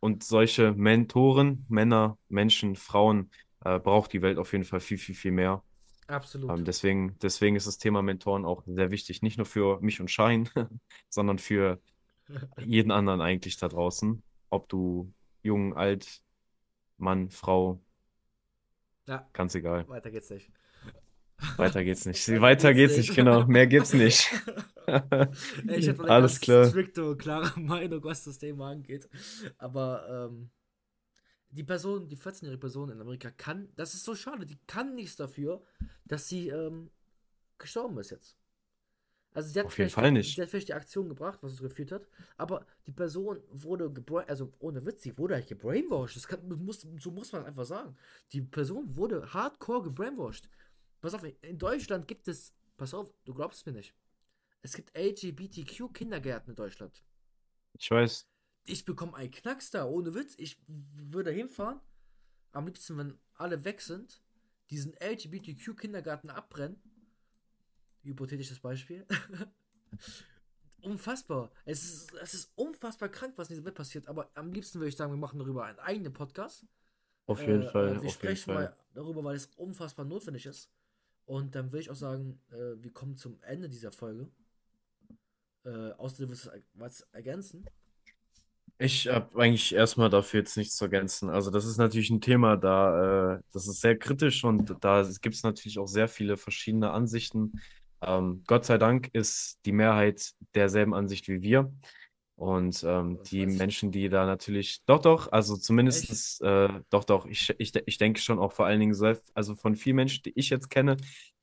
und 0.00 0.22
solche 0.22 0.72
Mentoren, 0.74 1.66
Männer, 1.68 2.18
Menschen, 2.28 2.76
Frauen, 2.76 3.30
äh, 3.64 3.80
braucht 3.80 4.12
die 4.12 4.22
Welt 4.22 4.38
auf 4.38 4.52
jeden 4.52 4.64
Fall 4.64 4.80
viel, 4.80 4.98
viel, 4.98 5.16
viel 5.16 5.32
mehr. 5.32 5.64
Absolut. 6.06 6.50
Ähm, 6.56 6.64
deswegen, 6.64 7.18
deswegen 7.20 7.56
ist 7.56 7.66
das 7.66 7.78
Thema 7.78 8.00
Mentoren 8.00 8.44
auch 8.44 8.62
sehr 8.64 8.90
wichtig, 8.92 9.22
nicht 9.22 9.36
nur 9.38 9.44
für 9.44 9.80
mich 9.80 10.00
und 10.00 10.08
Schein, 10.10 10.48
sondern 11.10 11.38
für 11.38 11.80
jeden 12.64 12.90
anderen 12.90 13.20
eigentlich 13.20 13.56
da 13.56 13.68
draußen. 13.68 14.22
Ob 14.50 14.68
du 14.68 15.12
jung, 15.42 15.76
alt, 15.76 16.22
Mann, 16.98 17.30
Frau, 17.30 17.80
Ja, 19.06 19.28
ganz 19.32 19.54
egal. 19.54 19.88
weiter 19.88 20.10
geht's 20.10 20.30
nicht. 20.30 20.50
Weiter 21.56 21.84
geht's 21.84 22.04
nicht. 22.06 22.28
Weiter 22.40 22.42
Weiter 22.42 22.74
geht's 22.74 22.96
nicht. 22.96 23.08
nicht, 23.08 23.16
genau. 23.16 23.46
Mehr 23.46 23.66
gibt's 23.66 23.92
nicht. 23.92 24.30
Ey, 24.86 25.76
ich 25.78 25.88
habe 25.88 26.02
eine 26.04 26.10
Alles 26.10 26.32
ganz 26.32 26.40
klar. 26.40 26.64
strikte 26.66 27.04
und 27.10 27.18
klare 27.18 27.58
Meinung, 27.60 28.02
was 28.04 28.24
das 28.24 28.38
Thema 28.38 28.70
angeht. 28.70 29.08
Aber 29.58 30.28
ähm, 30.30 30.50
die 31.50 31.64
Person, 31.64 32.08
die 32.08 32.16
14-jährige 32.16 32.58
Person 32.60 32.90
in 32.90 33.00
Amerika 33.00 33.30
kann, 33.30 33.68
das 33.76 33.94
ist 33.94 34.04
so 34.04 34.14
schade, 34.14 34.46
die 34.46 34.58
kann 34.66 34.94
nichts 34.94 35.16
dafür, 35.16 35.62
dass 36.04 36.28
sie 36.28 36.48
ähm, 36.48 36.90
gestorben 37.58 37.98
ist 37.98 38.10
jetzt. 38.10 38.36
Also 39.38 39.50
sie 39.50 39.60
hat, 39.60 39.66
Auf 39.66 39.78
jeden 39.78 39.90
Fall 39.90 40.10
nicht. 40.10 40.34
sie 40.34 40.42
hat 40.42 40.48
vielleicht 40.48 40.66
die 40.66 40.74
Aktion 40.74 41.08
gebracht, 41.08 41.38
was 41.42 41.52
es 41.52 41.60
geführt 41.60 41.92
hat, 41.92 42.08
aber 42.36 42.66
die 42.88 42.90
Person 42.90 43.40
wurde 43.52 43.88
gebra 43.88 44.22
also 44.22 44.52
ohne 44.58 44.84
Witz, 44.84 45.04
sie 45.04 45.16
wurde 45.16 45.34
halt 45.36 45.46
gebrainwashed. 45.46 46.16
Das 46.16 46.26
kann, 46.26 46.40
muss, 46.48 46.84
so 46.98 47.12
muss 47.12 47.30
man 47.30 47.44
einfach 47.44 47.64
sagen. 47.64 47.96
Die 48.32 48.42
Person 48.42 48.96
wurde 48.96 49.32
hardcore 49.32 49.84
gebrainwashed. 49.84 50.48
Pass 51.00 51.14
auf, 51.14 51.22
in 51.42 51.56
Deutschland 51.56 52.08
gibt 52.08 52.26
es, 52.26 52.52
pass 52.76 52.92
auf, 52.92 53.14
du 53.26 53.32
glaubst 53.32 53.64
mir 53.64 53.70
nicht. 53.70 53.94
Es 54.62 54.72
gibt 54.74 54.90
LGBTQ-Kindergärten 54.98 56.50
in 56.50 56.56
Deutschland. 56.56 57.04
Ich 57.74 57.88
weiß. 57.92 58.26
Ich 58.64 58.84
bekomme 58.84 59.14
einen 59.14 59.30
Knacks 59.30 59.70
da, 59.70 59.86
ohne 59.86 60.16
Witz. 60.16 60.34
Ich 60.36 60.60
würde 60.66 61.30
hinfahren. 61.30 61.78
Am 62.50 62.66
liebsten, 62.66 62.98
wenn 62.98 63.16
alle 63.34 63.62
weg 63.62 63.82
sind, 63.82 64.20
diesen 64.70 64.94
LGBTQ-Kindergarten 64.94 66.28
abbrennen. 66.28 66.82
Hypothetisches 68.08 68.60
Beispiel. 68.60 69.06
unfassbar. 70.82 71.50
Es 71.64 71.84
ist, 71.84 72.14
es 72.22 72.34
ist 72.34 72.52
unfassbar 72.56 73.08
krank, 73.08 73.34
was 73.36 73.48
in 73.48 73.54
dieser 73.54 73.64
Welt 73.66 73.74
passiert. 73.74 74.08
Aber 74.08 74.30
am 74.34 74.52
liebsten 74.52 74.78
würde 74.78 74.88
ich 74.88 74.96
sagen, 74.96 75.12
wir 75.12 75.18
machen 75.18 75.38
darüber 75.38 75.64
einen 75.64 75.78
eigenen 75.78 76.12
Podcast. 76.12 76.64
Auf 77.26 77.40
jeden 77.40 77.62
Äh, 77.62 77.70
Fall. 77.70 78.02
wir 78.02 78.10
sprechen 78.10 78.54
mal 78.54 78.76
darüber, 78.94 79.22
weil 79.24 79.36
es 79.36 79.46
unfassbar 79.56 80.04
notwendig 80.06 80.46
ist. 80.46 80.70
Und 81.26 81.54
dann 81.54 81.72
will 81.72 81.80
ich 81.80 81.90
auch 81.90 81.94
sagen, 81.96 82.40
äh, 82.50 82.82
wir 82.82 82.90
kommen 82.92 83.16
zum 83.16 83.42
Ende 83.42 83.68
dieser 83.68 83.92
Folge. 83.92 84.30
Äh, 85.64 85.90
außerdem 85.92 86.30
willst 86.30 86.46
du 86.46 86.50
was 86.74 87.02
ergänzen? 87.12 87.66
Ich 88.78 89.08
habe 89.08 89.42
eigentlich 89.42 89.74
erstmal 89.74 90.08
dafür 90.08 90.40
jetzt 90.40 90.56
nichts 90.56 90.76
zu 90.76 90.84
ergänzen. 90.84 91.28
Also 91.30 91.50
das 91.50 91.66
ist 91.66 91.78
natürlich 91.78 92.10
ein 92.10 92.20
Thema, 92.20 92.56
da 92.56 93.34
äh, 93.34 93.40
das 93.52 93.66
ist 93.66 93.80
sehr 93.80 93.98
kritisch 93.98 94.44
und 94.44 94.76
da 94.80 95.02
gibt 95.20 95.34
es 95.34 95.42
natürlich 95.42 95.78
auch 95.80 95.88
sehr 95.88 96.06
viele 96.06 96.36
verschiedene 96.36 96.92
Ansichten. 96.92 97.60
Ähm, 98.02 98.42
Gott 98.46 98.64
sei 98.64 98.78
Dank 98.78 99.10
ist 99.12 99.58
die 99.64 99.72
Mehrheit 99.72 100.32
derselben 100.54 100.94
Ansicht 100.94 101.28
wie 101.28 101.42
wir. 101.42 101.72
Und 102.38 102.84
ähm, 102.86 103.18
die 103.24 103.46
Menschen, 103.46 103.90
die 103.90 104.08
da 104.08 104.24
natürlich, 104.24 104.84
doch, 104.86 105.00
doch, 105.02 105.32
also 105.32 105.56
zumindest, 105.56 106.40
äh, 106.40 106.68
doch, 106.88 107.02
doch, 107.02 107.26
ich, 107.26 107.52
ich, 107.58 107.74
ich 107.84 107.98
denke 107.98 108.20
schon 108.20 108.38
auch 108.38 108.52
vor 108.52 108.64
allen 108.66 108.78
Dingen, 108.78 108.94
sehr, 108.94 109.18
also 109.34 109.56
von 109.56 109.74
vielen 109.74 109.96
Menschen, 109.96 110.22
die 110.22 110.32
ich 110.36 110.48
jetzt 110.48 110.70
kenne, 110.70 110.98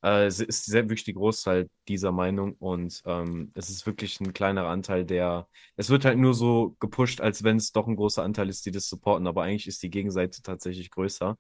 äh, 0.06 0.28
ist 0.28 0.65
sehr, 0.65 0.84
wirklich 0.84 1.04
die 1.04 1.13
Großteil 1.13 1.70
dieser 1.89 2.13
Meinung. 2.13 2.54
Und 2.60 3.02
ähm, 3.06 3.52
es 3.56 3.70
ist 3.70 3.86
wirklich 3.86 4.22
ein 4.22 4.32
kleinerer 4.32 4.70
Anteil, 4.70 5.04
der 5.04 5.50
es 5.76 5.89
wird 5.89 6.06
halt 6.06 6.18
nur 6.18 6.34
so 6.34 6.78
gepusht, 6.80 7.20
als 7.20 7.44
wenn 7.44 7.58
es 7.58 7.74
doch 7.74 7.88
ein 7.88 7.98
großer 7.98 8.24
Anteil 8.24 8.48
ist, 8.48 8.65
die 8.65 8.72
das 8.72 8.88
supporten, 8.88 9.28
aber 9.28 9.44
eigentlich 9.44 9.68
ist 9.68 9.84
die 9.84 9.89
Gegenseite 9.89 10.41
tatsächlich 10.44 10.91
größer, 10.91 11.38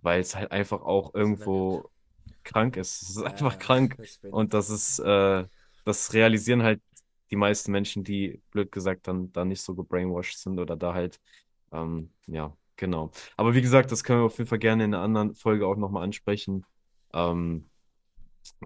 weil 0.00 0.20
es 0.20 0.34
halt 0.34 0.50
einfach 0.50 0.80
auch 0.80 1.14
irgendwo 1.14 1.90
krank 2.44 2.76
ist. 2.76 3.02
Es 3.02 3.10
ist 3.10 3.22
einfach 3.22 3.52
Ja, 3.54 3.58
krank. 3.58 3.96
das 3.96 4.18
bin- 4.18 4.32
Und 4.32 4.54
das 4.54 4.70
ist, 4.70 4.98
äh, 5.00 5.44
das 5.84 6.12
realisieren 6.12 6.62
halt 6.62 6.82
die 7.30 7.36
meisten 7.36 7.72
Menschen, 7.72 8.04
die, 8.04 8.42
blöd 8.50 8.70
gesagt, 8.72 9.08
dann, 9.08 9.32
dann 9.32 9.48
nicht 9.48 9.62
so 9.62 9.74
gebrainwashed 9.74 10.38
sind 10.38 10.58
oder 10.58 10.76
da 10.76 10.94
halt, 10.94 11.20
ähm, 11.72 12.12
ja, 12.26 12.56
genau. 12.76 13.10
Aber 13.36 13.54
wie 13.54 13.62
gesagt, 13.62 13.92
das 13.92 14.04
können 14.04 14.20
wir 14.20 14.26
auf 14.26 14.38
jeden 14.38 14.48
Fall 14.48 14.58
gerne 14.58 14.84
in 14.84 14.94
einer 14.94 15.02
anderen 15.04 15.34
Folge 15.34 15.66
auch 15.66 15.76
nochmal 15.76 16.04
ansprechen. 16.04 16.64
Ähm, 17.12 17.70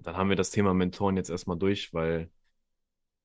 dann 0.03 0.17
haben 0.17 0.29
wir 0.29 0.35
das 0.35 0.51
Thema 0.51 0.73
Mentoren 0.73 1.17
jetzt 1.17 1.29
erstmal 1.29 1.57
durch, 1.57 1.93
weil 1.93 2.29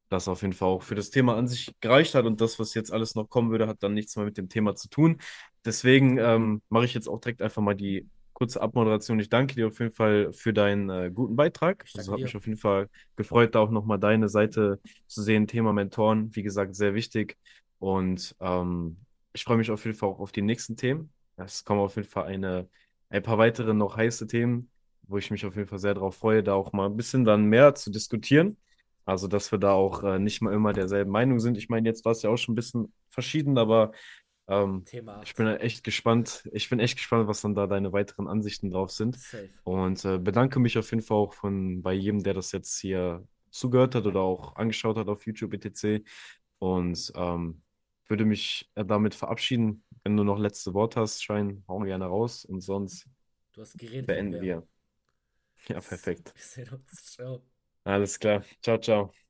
das 0.08 0.28
auf 0.28 0.42
jeden 0.42 0.52
Fall 0.54 0.68
auch 0.68 0.82
für 0.82 0.94
das 0.94 1.10
Thema 1.10 1.36
an 1.36 1.48
sich 1.48 1.74
gereicht 1.80 2.14
hat 2.14 2.24
und 2.26 2.40
das, 2.40 2.58
was 2.58 2.74
jetzt 2.74 2.92
alles 2.92 3.14
noch 3.14 3.28
kommen 3.28 3.50
würde, 3.50 3.66
hat 3.66 3.82
dann 3.82 3.94
nichts 3.94 4.14
mehr 4.16 4.24
mit 4.24 4.36
dem 4.38 4.48
Thema 4.48 4.74
zu 4.76 4.88
tun. 4.88 5.18
Deswegen 5.64 6.18
ähm, 6.18 6.62
mache 6.68 6.84
ich 6.84 6.94
jetzt 6.94 7.08
auch 7.08 7.20
direkt 7.20 7.42
einfach 7.42 7.62
mal 7.62 7.74
die 7.74 8.08
kurze 8.34 8.60
Abmoderation. 8.60 9.18
Ich 9.20 9.30
danke 9.30 9.54
dir 9.54 9.68
auf 9.68 9.78
jeden 9.78 9.92
Fall 9.92 10.32
für 10.32 10.52
deinen 10.52 10.90
äh, 10.90 11.10
guten 11.12 11.36
Beitrag. 11.36 11.84
Also 11.96 12.12
hat 12.12 12.18
dir. 12.18 12.24
mich 12.24 12.36
auf 12.36 12.46
jeden 12.46 12.58
Fall 12.58 12.88
gefreut, 13.16 13.54
da 13.54 13.60
auch 13.60 13.70
nochmal 13.70 13.98
deine 13.98 14.28
Seite 14.28 14.80
zu 15.06 15.22
sehen. 15.22 15.46
Thema 15.46 15.72
Mentoren, 15.72 16.34
wie 16.34 16.42
gesagt, 16.42 16.74
sehr 16.76 16.94
wichtig. 16.94 17.38
Und 17.78 18.36
ähm, 18.40 18.98
ich 19.32 19.44
freue 19.44 19.56
mich 19.56 19.70
auf 19.70 19.84
jeden 19.84 19.96
Fall 19.96 20.10
auch 20.10 20.20
auf 20.20 20.32
die 20.32 20.42
nächsten 20.42 20.76
Themen. 20.76 21.10
Es 21.36 21.64
kommen 21.64 21.80
auf 21.80 21.96
jeden 21.96 22.08
Fall 22.08 22.24
eine, 22.24 22.68
ein 23.08 23.22
paar 23.22 23.38
weitere 23.38 23.72
noch 23.72 23.96
heiße 23.96 24.26
Themen, 24.26 24.70
wo 25.02 25.18
ich 25.18 25.30
mich 25.30 25.46
auf 25.46 25.56
jeden 25.56 25.68
Fall 25.68 25.78
sehr 25.78 25.94
darauf 25.94 26.16
freue, 26.16 26.42
da 26.42 26.54
auch 26.54 26.72
mal 26.72 26.86
ein 26.86 26.96
bisschen 26.96 27.24
dann 27.24 27.46
mehr 27.46 27.74
zu 27.74 27.90
diskutieren. 27.90 28.56
Also, 29.06 29.28
dass 29.28 29.52
wir 29.52 29.58
da 29.58 29.72
auch 29.72 30.02
äh, 30.02 30.18
nicht 30.18 30.40
mal 30.40 30.54
immer 30.54 30.72
derselben 30.72 31.10
Meinung 31.10 31.38
sind. 31.38 31.58
Ich 31.58 31.68
meine, 31.68 31.88
jetzt 31.88 32.04
war 32.04 32.12
es 32.12 32.22
ja 32.22 32.30
auch 32.30 32.38
schon 32.38 32.52
ein 32.52 32.56
bisschen 32.56 32.92
verschieden, 33.10 33.58
aber 33.58 33.92
ähm, 34.48 34.85
Thema 34.85 35.22
ich 35.22 35.35
bin 35.35 35.46
echt 35.46 35.85
gespannt. 35.85 36.48
Ich 36.52 36.68
bin 36.68 36.80
echt 36.80 36.96
gespannt, 36.96 37.28
was 37.28 37.40
dann 37.40 37.54
da 37.54 37.66
deine 37.66 37.92
weiteren 37.92 38.28
Ansichten 38.28 38.70
drauf 38.70 38.90
sind. 38.90 39.18
Safe. 39.18 39.48
Und 39.64 40.04
äh, 40.04 40.18
bedanke 40.18 40.59
mich 40.59 40.76
auf 40.78 40.90
jeden 40.90 41.02
Fall 41.02 41.16
auch 41.16 41.35
von 41.35 41.83
bei 41.83 41.92
jedem, 41.92 42.22
der 42.22 42.35
das 42.35 42.52
jetzt 42.52 42.78
hier 42.78 43.26
zugehört 43.50 43.94
hat 43.94 44.07
oder 44.07 44.20
auch 44.20 44.57
angeschaut 44.57 44.96
hat 44.96 45.09
auf 45.09 45.26
YouTube 45.26 45.54
etc. 45.54 46.04
Und 46.59 47.12
ähm, 47.14 47.62
würde 48.09 48.24
mich 48.24 48.70
äh, 48.74 48.85
damit 48.85 49.14
verabschieden. 49.14 49.85
Wenn 50.02 50.16
du 50.16 50.24
noch 50.24 50.38
letzte 50.38 50.74
Wort 50.74 50.96
hast, 50.96 51.22
Schein, 51.22 51.64
hau 51.68 51.78
gerne 51.80 52.07
raus. 52.07 52.44
Und 52.44 52.61
sonst 52.61 53.09
geredet. 53.76 54.07
beenden 54.07 54.42
wir. 54.42 54.66
Ja, 55.68 55.80
perfekt. 55.80 56.35
Wir 56.35 56.44
sehen 56.44 56.68
uns. 56.74 57.12
Ciao. 57.14 57.42
Alles 57.85 58.18
klar. 58.18 58.44
Ciao, 58.61 58.78
ciao. 58.78 59.23